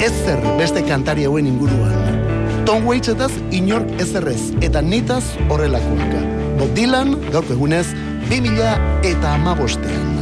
ezer 0.00 0.40
beste 0.58 0.82
kantari 0.84 1.24
hauen 1.24 1.46
inguruan. 1.46 2.64
Tom 2.66 2.86
Waitsetaz 2.86 3.30
inork 3.54 3.88
ezerrez, 4.02 4.50
eta 4.60 4.82
nitaz 4.82 5.22
horrelakoak. 5.48 6.12
Bob 6.58 6.72
Dylan, 6.74 7.14
gaurko 7.30 7.54
egunez, 7.54 7.86
2000 8.28 8.74
eta 9.06 9.34
amabostean. 9.34 10.16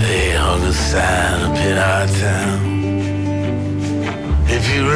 They 0.00 0.36
hung 0.36 0.62
a 0.62 0.72
sign 0.72 1.42
up 1.42 1.56
in 1.58 1.78
our 1.78 2.06
town. 2.22 2.60
If 4.48 4.62
you 4.72 4.86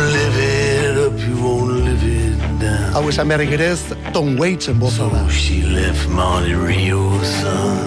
Hau 2.91 3.07
esan 3.07 3.29
beharrik 3.31 3.53
ere 3.55 3.67
ez, 3.71 3.83
Tom 4.13 4.37
Waitsen 4.41 4.81
boza 4.83 5.07
da. 5.13 5.23
So 5.25 5.31
she 5.31 5.63
left 5.63 6.09
Monte 6.09 6.55
Rio, 6.55 7.23
son. 7.23 7.87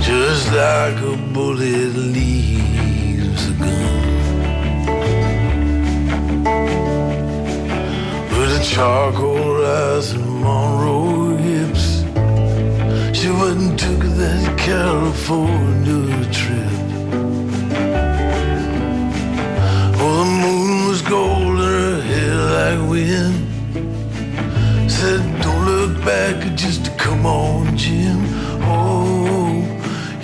Just 0.00 0.46
like 0.52 1.00
a 1.02 1.16
bullet 1.34 1.94
leaves 2.14 3.48
a 3.48 3.54
gun. 3.64 4.04
With 8.36 8.60
a 8.60 8.62
charcoal 8.62 9.66
eyes 9.66 10.12
and 10.12 10.30
Monroe 10.44 11.36
hips. 11.36 11.86
She 13.18 13.28
went 13.30 13.58
and 13.64 13.78
took 13.78 14.02
that 14.20 14.58
California 14.58 16.06
trip. 16.30 16.73
Like 22.64 22.88
wind. 22.88 23.36
Said, 24.90 25.20
don't 25.42 25.64
look 25.66 26.04
back, 26.04 26.36
just 26.56 26.96
come 26.96 27.26
on, 27.26 27.76
Jim. 27.76 28.20
Oh, 28.62 29.62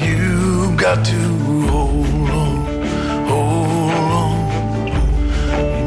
you 0.06 0.74
got 0.76 1.04
to 1.04 1.20
hold 1.68 2.30
on, 2.42 2.56
hold 3.30 4.12
on. 4.24 4.38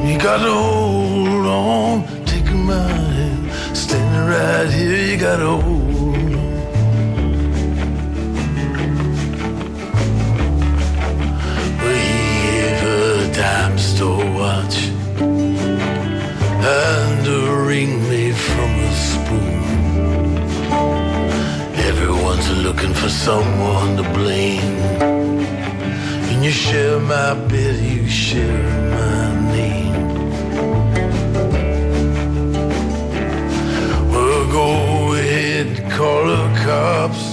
You 0.08 0.16
got 0.20 0.39
to 0.45 0.54
hold 0.66 1.45
on, 1.47 2.26
take 2.26 2.49
my 2.72 2.88
hand, 3.18 3.43
standing 3.76 4.26
right 4.34 4.70
here. 4.78 4.97
You 5.10 5.18
got 5.18 5.38
to 5.38 5.51
hold 5.64 5.83
ring 17.74 18.08
made 18.08 18.38
from 18.50 18.72
a 18.90 18.92
spoon. 19.10 19.62
Everyone's 21.90 22.50
looking 22.66 22.94
for 23.02 23.10
someone 23.28 23.90
to 24.00 24.06
blame. 24.18 24.78
And 26.30 26.38
you 26.46 26.52
share 26.52 27.00
my 27.00 27.34
bed, 27.52 27.76
you 27.96 28.06
share 28.08 28.64
my 28.98 29.24
name. 29.58 30.06
Well, 34.12 34.42
go 34.60 34.70
ahead, 35.22 35.70
call 35.96 36.22
the 36.34 36.46
cops. 36.66 37.24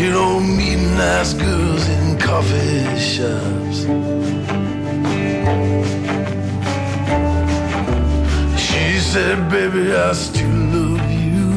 You 0.00 0.08
don't 0.20 0.46
meet 0.58 0.80
nice 1.04 1.32
girls 1.44 1.84
in 1.96 2.04
coffee 2.28 2.84
shops. 3.12 3.78
Said, 9.12 9.50
baby, 9.50 9.90
I 9.94 10.12
still 10.12 10.50
love 10.74 11.10
you. 11.10 11.48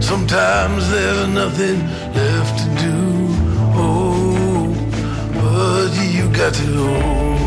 Sometimes 0.00 0.90
there's 0.90 1.28
nothing 1.28 1.78
left 2.14 2.58
to 2.60 2.68
do. 2.86 2.96
Oh, 3.76 4.72
but 5.34 5.90
you 6.14 6.26
got 6.32 6.54
to 6.54 6.66
hold. 6.88 7.39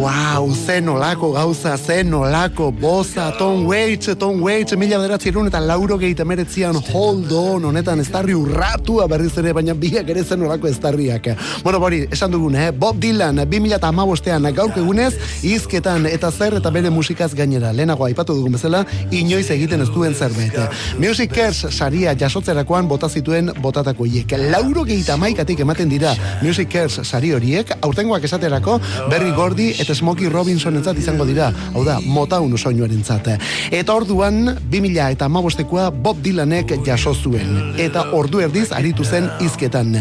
Wow, 0.00 0.54
zen 0.54 0.88
olako 0.88 1.28
gauza, 1.34 1.74
zen 1.76 2.14
olako 2.14 2.70
boza, 2.72 3.26
Tom 3.36 3.66
Waits, 3.66 4.14
Tom 4.18 4.38
Waits, 4.40 4.72
mila 4.72 4.96
bederatzi 4.96 5.28
eta 5.28 5.60
lauro 5.60 5.98
gehieta 5.98 6.24
meretzian 6.24 6.74
hold 6.92 7.30
on, 7.32 7.66
honetan 7.66 8.00
estarri 8.00 8.32
urratua 8.32 9.06
berriz 9.06 9.36
ere, 9.36 9.52
baina 9.52 9.74
biak 9.74 10.08
ere 10.08 10.24
zen 10.24 10.40
olako 10.40 10.68
estarriak. 10.68 11.36
Bueno, 11.62 11.78
bori, 11.80 12.06
esan 12.10 12.30
dugun, 12.30 12.56
eh? 12.56 12.70
Bob 12.70 12.96
Dylan, 12.96 13.44
2000 13.44 13.76
eta 13.76 13.88
amabostean 13.88 14.48
gaurk 14.54 14.78
egunez, 14.78 15.18
izketan 15.42 16.06
eta 16.06 16.30
zer 16.32 16.54
eta 16.54 16.70
bere 16.70 16.88
musikaz 16.88 17.34
gainera. 17.34 17.70
Lehenago 17.72 18.06
aipatu 18.06 18.34
dugun 18.34 18.56
bezala, 18.56 18.86
inoiz 19.10 19.50
egiten 19.50 19.82
ez 19.82 19.90
duen 19.90 20.14
zerbait. 20.14 20.56
Music 20.98 21.34
Cares 21.34 21.76
saria 21.76 22.16
jasotzerakoan 22.16 22.88
bota 22.88 23.10
zituen 23.10 23.52
botatako 23.60 24.08
hiek. 24.08 24.32
Lauro 24.48 24.86
gehieta 24.88 25.18
maikatik 25.20 25.60
ematen 25.60 25.92
dira 25.92 26.16
Music 26.40 26.72
Cares 26.72 27.04
sari 27.04 27.34
horiek, 27.36 27.76
aurtengoak 27.82 28.24
esaterako, 28.24 28.80
Berry 29.10 29.36
Gordy 29.36 29.70
eta 29.76 29.89
Smokey 29.94 30.28
Robinson 30.28 30.76
entzat 30.76 30.98
izango 30.98 31.26
dira, 31.28 31.50
hau 31.74 31.84
da, 31.84 31.98
motaun 32.04 32.56
soinuaren 32.58 33.04
zat. 33.04 33.28
Eta 33.70 33.94
orduan, 33.94 34.56
2000 34.70 35.10
eta 35.16 35.28
amabostekoa 35.28 35.90
Bob 35.90 36.22
Dylanek 36.24 36.76
jaso 36.86 37.14
zuen. 37.14 37.74
Eta 37.78 38.10
ordu 38.16 38.40
erdiz 38.40 38.70
aritu 38.76 39.04
zen 39.04 39.28
izketan. 39.44 39.94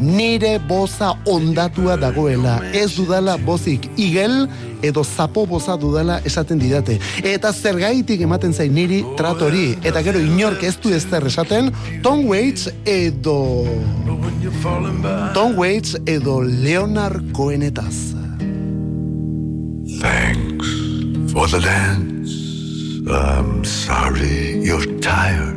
Nire 0.00 0.56
boza 0.68 1.14
ondatua 1.26 1.96
dagoela, 2.00 2.60
ez 2.72 2.92
dudala 2.96 3.36
bozik 3.36 3.88
igel, 3.96 4.46
edo 4.82 5.04
zapo 5.04 5.46
boza 5.46 5.76
dudala 5.76 6.20
esaten 6.24 6.58
didate. 6.58 6.98
Eta 7.24 7.52
zergaitik 7.52 8.20
ematen 8.26 8.54
zain 8.54 8.74
niri 8.74 9.02
tratori. 9.16 9.76
Eta 9.82 10.02
gero 10.06 10.20
inork 10.22 10.62
ez 10.66 10.76
du 10.82 10.92
ez 10.94 11.04
zer 11.04 11.26
esaten, 11.26 11.72
Tom 12.02 12.26
Waits 12.30 12.68
edo... 12.84 13.38
Tom 15.34 15.56
Waits 15.58 15.96
edo 16.06 16.40
Leonard 16.42 17.32
Cohenetaz. 17.32 18.15
Thanks 19.88 20.66
for 21.32 21.46
the 21.46 21.60
dance. 21.62 22.32
I'm 23.08 23.64
sorry 23.64 24.58
you're 24.64 24.98
tired. 25.00 25.54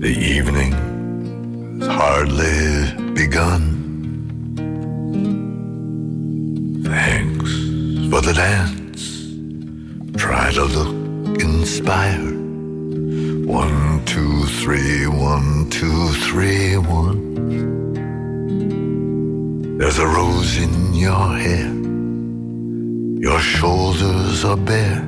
The 0.00 0.14
evening 0.16 0.72
evening's 0.72 1.86
hardly 1.88 2.92
begun. 3.14 3.62
Thanks 6.84 7.50
for 8.10 8.20
the 8.20 8.32
dance. 8.32 9.32
Try 10.16 10.52
to 10.52 10.64
look 10.64 11.42
inspired. 11.42 12.36
One, 13.44 14.04
two, 14.04 14.44
three, 14.62 15.08
one, 15.08 15.68
two, 15.70 16.12
three, 16.28 16.76
one. 16.76 17.34
There's 19.78 19.98
a 19.98 20.06
rose 20.06 20.58
in 20.58 20.94
your 20.94 21.36
hair. 21.36 21.75
Your 23.18 23.40
shoulders 23.40 24.44
are 24.44 24.58
bare. 24.58 25.02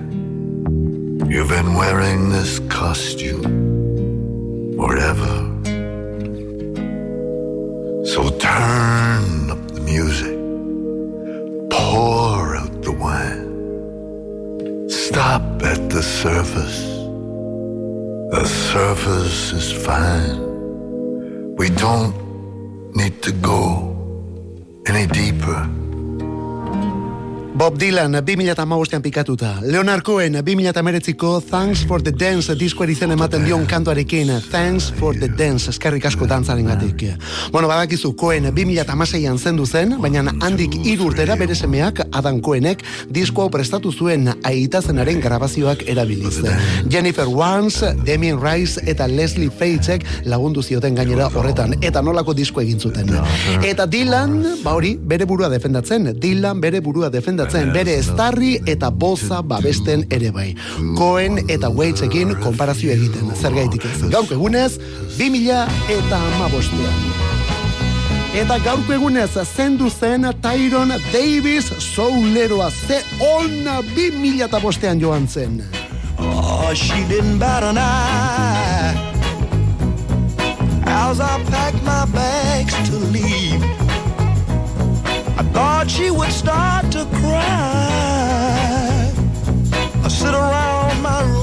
You've 1.29 1.51
been 1.51 1.75
wearing 1.75 2.31
this 2.31 2.59
costume 2.71 3.43
forever. 4.77 5.37
So 8.07 8.31
turn 8.39 9.51
up 9.51 9.61
the 9.73 9.83
music, 9.85 10.39
pour 11.71 12.57
out 12.57 12.83
the 12.83 12.93
wine. 12.93 14.89
Stop 14.89 15.43
at 15.63 15.91
the 15.91 16.03
surface. 16.03 16.81
The 18.31 18.47
surface 18.47 19.53
is 19.53 19.71
fine. 19.71 21.57
We 21.57 21.69
don't 21.69 22.17
need 22.97 23.23
to 23.23 23.33
go 23.33 23.95
any 24.87 25.07
deeper. 25.07 25.78
Bob 27.59 27.77
Dylan, 27.77 28.13
2008an 28.15 29.03
pikatuta. 29.03 29.59
Leonard 29.63 30.03
Cohen, 30.03 30.33
2008ko 30.33 31.43
Thanks 31.43 31.85
for 31.85 32.01
the 32.01 32.13
Dance 32.13 32.55
diskoari 32.55 32.95
zen 32.95 33.11
ematen 33.11 33.45
dion 33.45 33.67
kantuarekin. 33.67 34.31
Thanks 34.51 34.93
for 34.93 35.19
the 35.19 35.27
Dance, 35.29 35.71
eskerrik 35.71 36.05
asko 36.07 36.27
dantzaren 36.27 36.67
gatik. 36.67 37.19
Bueno, 37.51 37.67
badakizu, 37.67 38.15
Cohen 38.15 38.45
2008an 38.55 39.39
zendu 39.39 39.67
zen, 39.67 39.97
baina 39.99 40.23
handik 40.41 40.77
irurtera 40.87 41.35
bere 41.35 41.57
semeak 41.57 42.05
Adam 42.13 42.41
Cohenek 42.41 42.85
disko 43.11 43.43
hau 43.43 43.51
prestatu 43.51 43.91
zuen 43.93 44.31
aitazenaren 44.45 45.21
grabazioak 45.21 45.83
erabiliz. 45.89 46.39
Jennifer 46.89 47.27
Warnes, 47.27 47.83
Damien 48.07 48.39
Rice 48.41 48.81
eta 48.87 49.09
Leslie 49.09 49.51
Feitzek 49.51 50.07
lagundu 50.27 50.63
zioten 50.63 50.95
gainera 50.95 51.27
horretan, 51.35 51.75
eta 51.83 52.03
nolako 52.03 52.35
disko 52.39 52.63
egin 52.63 52.79
zuten. 52.79 53.11
Eta 53.65 53.87
Dylan, 53.91 54.45
ba 54.63 54.79
hori, 54.79 54.95
bere 54.95 55.27
burua 55.27 55.51
defendatzen, 55.51 56.13
Dylan 56.21 56.61
bere 56.61 56.79
burua 56.79 57.11
defendatzen, 57.11 57.48
bere 57.73 57.95
estarri 57.99 58.59
eta 58.67 58.91
boza 58.91 59.41
babesten 59.43 60.05
ere 60.11 60.31
bai. 60.31 60.55
Cohen 60.99 61.39
eta 61.49 61.71
Waitsekin 61.71 62.37
konparazio 62.43 62.93
egiten, 62.93 63.31
zergaitik 63.37 63.85
ez. 63.85 64.03
Gauk 64.13 64.33
egunez, 64.33 64.79
2000 65.19 65.67
eta 65.99 66.21
amabostean. 66.35 66.99
Eta 68.37 68.59
gaurko 68.63 68.93
egunez 68.93 69.31
zendu 69.45 69.91
zen 69.91 70.29
Tyron 70.43 70.93
Davis 71.13 71.73
souleroa 71.79 72.71
ze 72.71 73.03
ona 73.21 73.81
2000 73.95 74.45
eta 74.45 74.61
bostean 74.61 75.01
joan 75.01 75.29
zen. 75.29 75.63
Oh, 76.19 76.75
she 76.75 77.05
didn't 77.09 77.39
bat 77.39 77.63
an 77.63 77.79
eye 77.79 79.09
as 81.09 81.21
I 81.21 81.43
packed 81.45 81.83
my 81.85 82.05
bags 82.13 82.75
to 82.91 82.97
leave. 82.97 83.68
I 85.39 85.43
thought 85.55 85.89
she 85.89 86.11
would 86.11 86.33
start 86.33 86.91
to 86.91 87.05
cry. 87.21 89.13
I 90.03 90.09
sit 90.09 90.35
around 90.35 91.01
my 91.01 91.38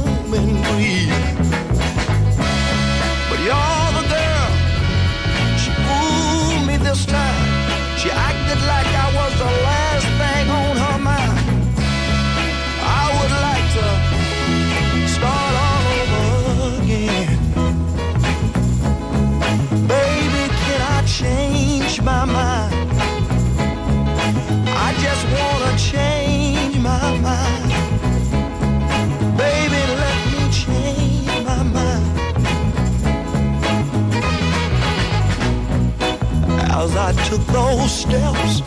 I 37.07 37.11
took 37.29 37.45
those 37.53 37.91
steps 37.99 38.61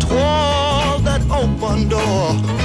toward 0.00 1.04
that 1.04 1.22
open 1.30 1.88
door, 1.88 2.63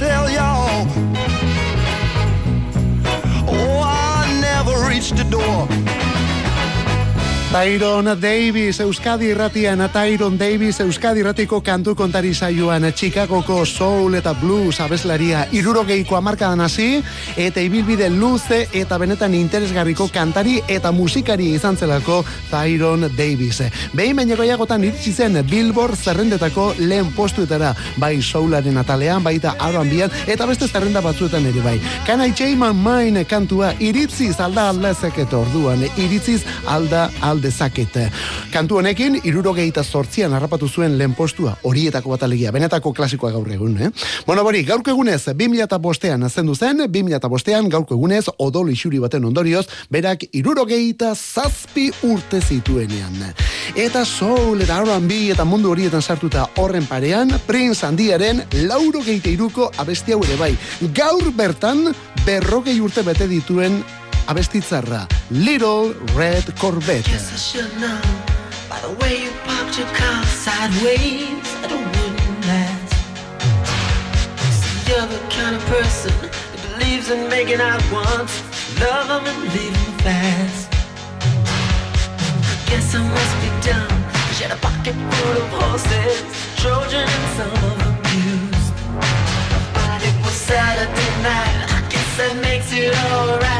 let 0.00 0.26
me 0.30 0.49
Tyron 7.50 8.06
Davis, 8.20 8.78
Euskadi 8.78 9.32
irratian, 9.32 9.80
Tyron 9.90 10.36
Davis, 10.38 10.78
Euskadi 10.80 11.18
irratiko 11.18 11.58
kantu 11.60 11.96
kontari 11.98 12.30
saioan, 12.30 12.84
Chicagoko 12.94 13.64
soul 13.66 14.14
eta 14.14 14.36
blues 14.38 14.78
abeslaria 14.78 15.40
irurogeiko 15.50 16.14
amarkadan 16.14 16.60
hasi, 16.62 17.02
eta 17.34 17.60
ibilbide 17.60 18.06
luze 18.14 18.68
eta 18.72 18.98
benetan 19.02 19.34
interesgarriko 19.34 20.06
kantari 20.14 20.60
eta 20.68 20.92
musikari 20.92 21.48
izan 21.56 21.76
zelako 21.76 22.20
Tyron 22.52 23.08
Davis. 23.18 23.64
Behin 23.98 24.22
baineko 24.22 24.46
jagotan 24.46 24.86
iritsi 24.86 25.12
zen 25.12 25.42
Billboard 25.50 25.98
zerrendetako 25.98 26.68
lehen 26.78 27.10
postuetara, 27.16 27.74
bai 27.98 28.22
soularen 28.22 28.78
atalean, 28.78 29.26
baita 29.26 29.56
R&Bian, 29.58 30.14
eta 30.30 30.46
beste 30.46 30.70
zerrenda 30.70 31.02
batzuetan 31.02 31.50
ere 31.50 31.66
bai. 31.66 31.80
Can 32.06 32.22
I 32.22 32.30
change 32.30 32.62
my 32.62 32.70
mind 32.70 33.26
kantua 33.26 33.74
iritziz 33.80 34.38
alda 34.38 34.68
aldezeket 34.70 35.34
orduan, 35.34 35.82
iritziz 35.98 36.44
alda 36.64 37.08
aldezaket. 37.40 37.96
Kantu 38.52 38.78
honekin, 38.78 39.18
irurogeita 39.24 39.82
sortzian 39.84 40.32
harrapatu 40.36 40.68
zuen 40.68 40.96
lehen 40.98 41.14
postua, 41.16 41.56
horietako 41.64 42.14
bat 42.14 42.24
alegia, 42.26 42.52
benetako 42.52 42.92
klasikoa 42.92 43.32
gaur 43.32 43.48
egun, 43.50 43.76
eh? 43.80 43.90
Bueno, 44.26 44.44
bori, 44.44 44.62
gaurko 44.68 44.92
egunez, 44.92 45.22
2000 45.32 45.78
bostean 45.80 46.28
zendu 46.30 46.54
zen, 46.54 46.84
2000 46.92 47.30
bostean, 47.32 47.68
gaurko 47.72 47.96
egunez, 47.96 48.26
odol 48.38 48.70
isuri 48.70 49.00
baten 49.00 49.24
ondorioz, 49.24 49.66
berak 49.90 50.26
irurogeita 50.32 51.14
zazpi 51.14 51.90
urte 52.02 52.40
zituenean. 52.40 53.32
Eta 53.76 54.04
soul, 54.04 54.60
eta 54.60 54.80
R&B, 54.82 55.30
eta 55.32 55.46
mundu 55.46 55.70
horietan 55.70 56.02
sartuta 56.02 56.48
horren 56.58 56.86
parean, 56.90 57.32
Prince 57.46 57.86
handiaren 57.86 58.44
lauro 58.66 59.02
geite 59.06 59.32
iruko 59.32 59.70
abesti 59.78 60.12
hau 60.12 60.20
ere 60.26 60.36
bai. 60.40 60.52
Gaur 60.94 61.30
bertan, 61.36 61.88
berrogei 62.26 62.80
urte 62.82 63.06
bete 63.06 63.28
dituen 63.30 63.80
abestitzarra, 64.30 65.08
Little 65.30 65.92
Red 66.14 66.54
Corvette. 66.56 67.08
You 67.08 67.18
believes 76.62 77.10
in 77.10 77.28
making 77.28 77.60
out 77.60 77.82
once, 77.90 78.32
love 78.78 79.08
them 79.08 79.26
and 79.26 79.42
leave 79.52 79.74
them 79.74 79.98
fast. 80.04 80.68
I 82.44 82.70
guess 82.70 82.94
I 82.94 83.02
must 83.02 83.34
be 83.42 83.50
dumb. 83.66 83.96
She 84.34 84.44
had 84.44 84.52
a 84.52 84.60
pocket 84.60 84.94
full 84.94 85.36
of 85.42 85.48
horses, 85.58 86.22
Trojan 86.56 87.08
and 87.16 87.26
some 87.36 87.64
of. 87.70 87.80
But 89.74 90.00
it 90.08 90.16
was 90.22 90.36
Saturday 90.50 91.12
night. 91.22 91.66
I 91.76 91.80
guess 91.90 92.16
that 92.18 92.34
makes 92.42 92.72
it 92.72 92.94
alright. 93.12 93.59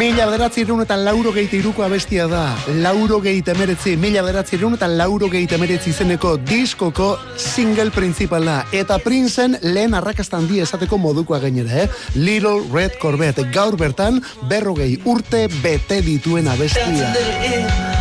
Mila 0.00 0.24
bederatzi 0.24 0.62
eta 0.64 0.96
lauro 0.96 1.30
geite 1.30 1.58
iruko 1.58 1.82
abestia 1.84 2.24
da. 2.26 2.56
Lauro 2.80 3.18
geite 3.20 3.50
emeretzi, 3.52 3.98
mila 4.00 4.22
bederatzi 4.22 4.56
eta 4.56 4.88
lauro 4.88 5.28
geite 5.28 5.56
emeretzi 5.56 5.90
izeneko 5.90 6.38
diskoko 6.38 7.18
single 7.36 7.90
principala. 7.90 8.64
Eta 8.72 8.96
Princen 8.98 9.58
lehen 9.60 9.92
arrakastan 9.92 10.48
di 10.48 10.60
esateko 10.60 10.96
modukoa 10.96 11.38
gainera, 11.38 11.82
eh? 11.82 11.88
Little 12.14 12.64
Red 12.72 12.96
Corvette. 12.98 13.44
Gaur 13.52 13.76
bertan, 13.76 14.22
berrogei 14.48 14.98
urte 15.04 15.48
bete 15.62 16.00
dituen 16.00 16.48
abestia. 16.48 17.99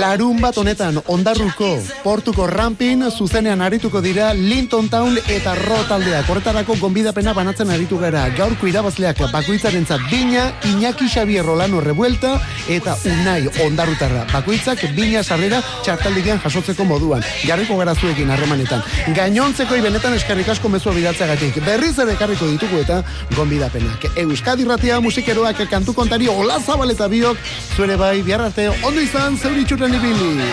Larun 0.00 0.40
bat 0.42 0.56
honetan, 0.58 0.96
ondarruko, 1.06 1.68
portuko 2.02 2.48
rampin, 2.50 3.04
zuzenean 3.10 3.60
arituko 3.62 4.00
dira 4.02 4.32
Linton 4.34 4.88
Town 4.90 5.14
eta 5.30 5.54
Ro 5.54 5.76
taldeak. 5.88 6.26
Horretarako 6.28 6.74
gonbidapena 6.80 7.32
banatzen 7.32 7.70
aritu 7.70 7.98
gara. 8.00 8.24
Gaurko 8.34 8.66
irabazleak 8.66 9.20
bakoitzaren 9.32 9.86
bina, 10.10 10.52
Iñaki 10.64 11.08
Xavier 11.08 11.44
Rolano 11.44 11.80
Revuelta 11.80 12.40
eta 12.68 12.96
Unai 13.04 13.46
ondarrutarra. 13.64 14.26
Bakoitzak 14.32 14.82
bina 14.96 15.22
sarrera 15.22 15.62
txartaldigean 15.84 16.40
jasotzeko 16.40 16.84
moduan. 16.84 17.22
Jarriko 17.46 17.76
gara 17.76 17.94
zuekin 17.94 18.30
harremanetan. 18.30 18.82
Gainontzeko 19.14 19.74
benetan 19.82 20.14
eskarrik 20.14 20.48
asko 20.48 20.68
mezua 20.68 20.92
bidatzagatik. 20.92 21.62
Berriz 21.64 21.98
ere 21.98 22.14
ekarriko 22.14 22.46
ditugu 22.50 22.82
eta 22.82 23.02
gonbidapenak. 23.36 24.10
Euskadi 24.16 24.64
ratia 24.64 25.00
musikeroak 25.00 25.68
kantu 25.70 25.94
kontari 25.94 26.28
Ola 26.28 26.58
Zabal 26.58 26.90
eta 26.90 27.08
biok 27.08 27.38
zuere 27.76 27.96
bai 27.96 28.22
bihar 28.22 28.40
ondo 28.82 29.03
izan 29.04 29.36
zeuritxuren 29.36 29.94
ibili. 29.94 30.48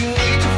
you 0.00 0.08
need 0.08 0.40
to 0.42 0.52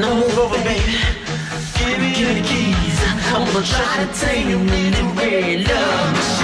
No 0.00 0.12
move 0.12 0.38
over, 0.38 0.56
baby. 0.64 0.98
Give 1.78 1.98
me, 2.00 2.12
the 2.34 2.42
keys. 2.48 2.98
I'm 3.32 3.46
gonna 3.52 3.64
try 3.64 4.04
to 4.04 4.20
tame 4.20 4.48
you 4.50 4.58
red 5.16 5.68
love 5.68 6.12
machine. 6.12 6.43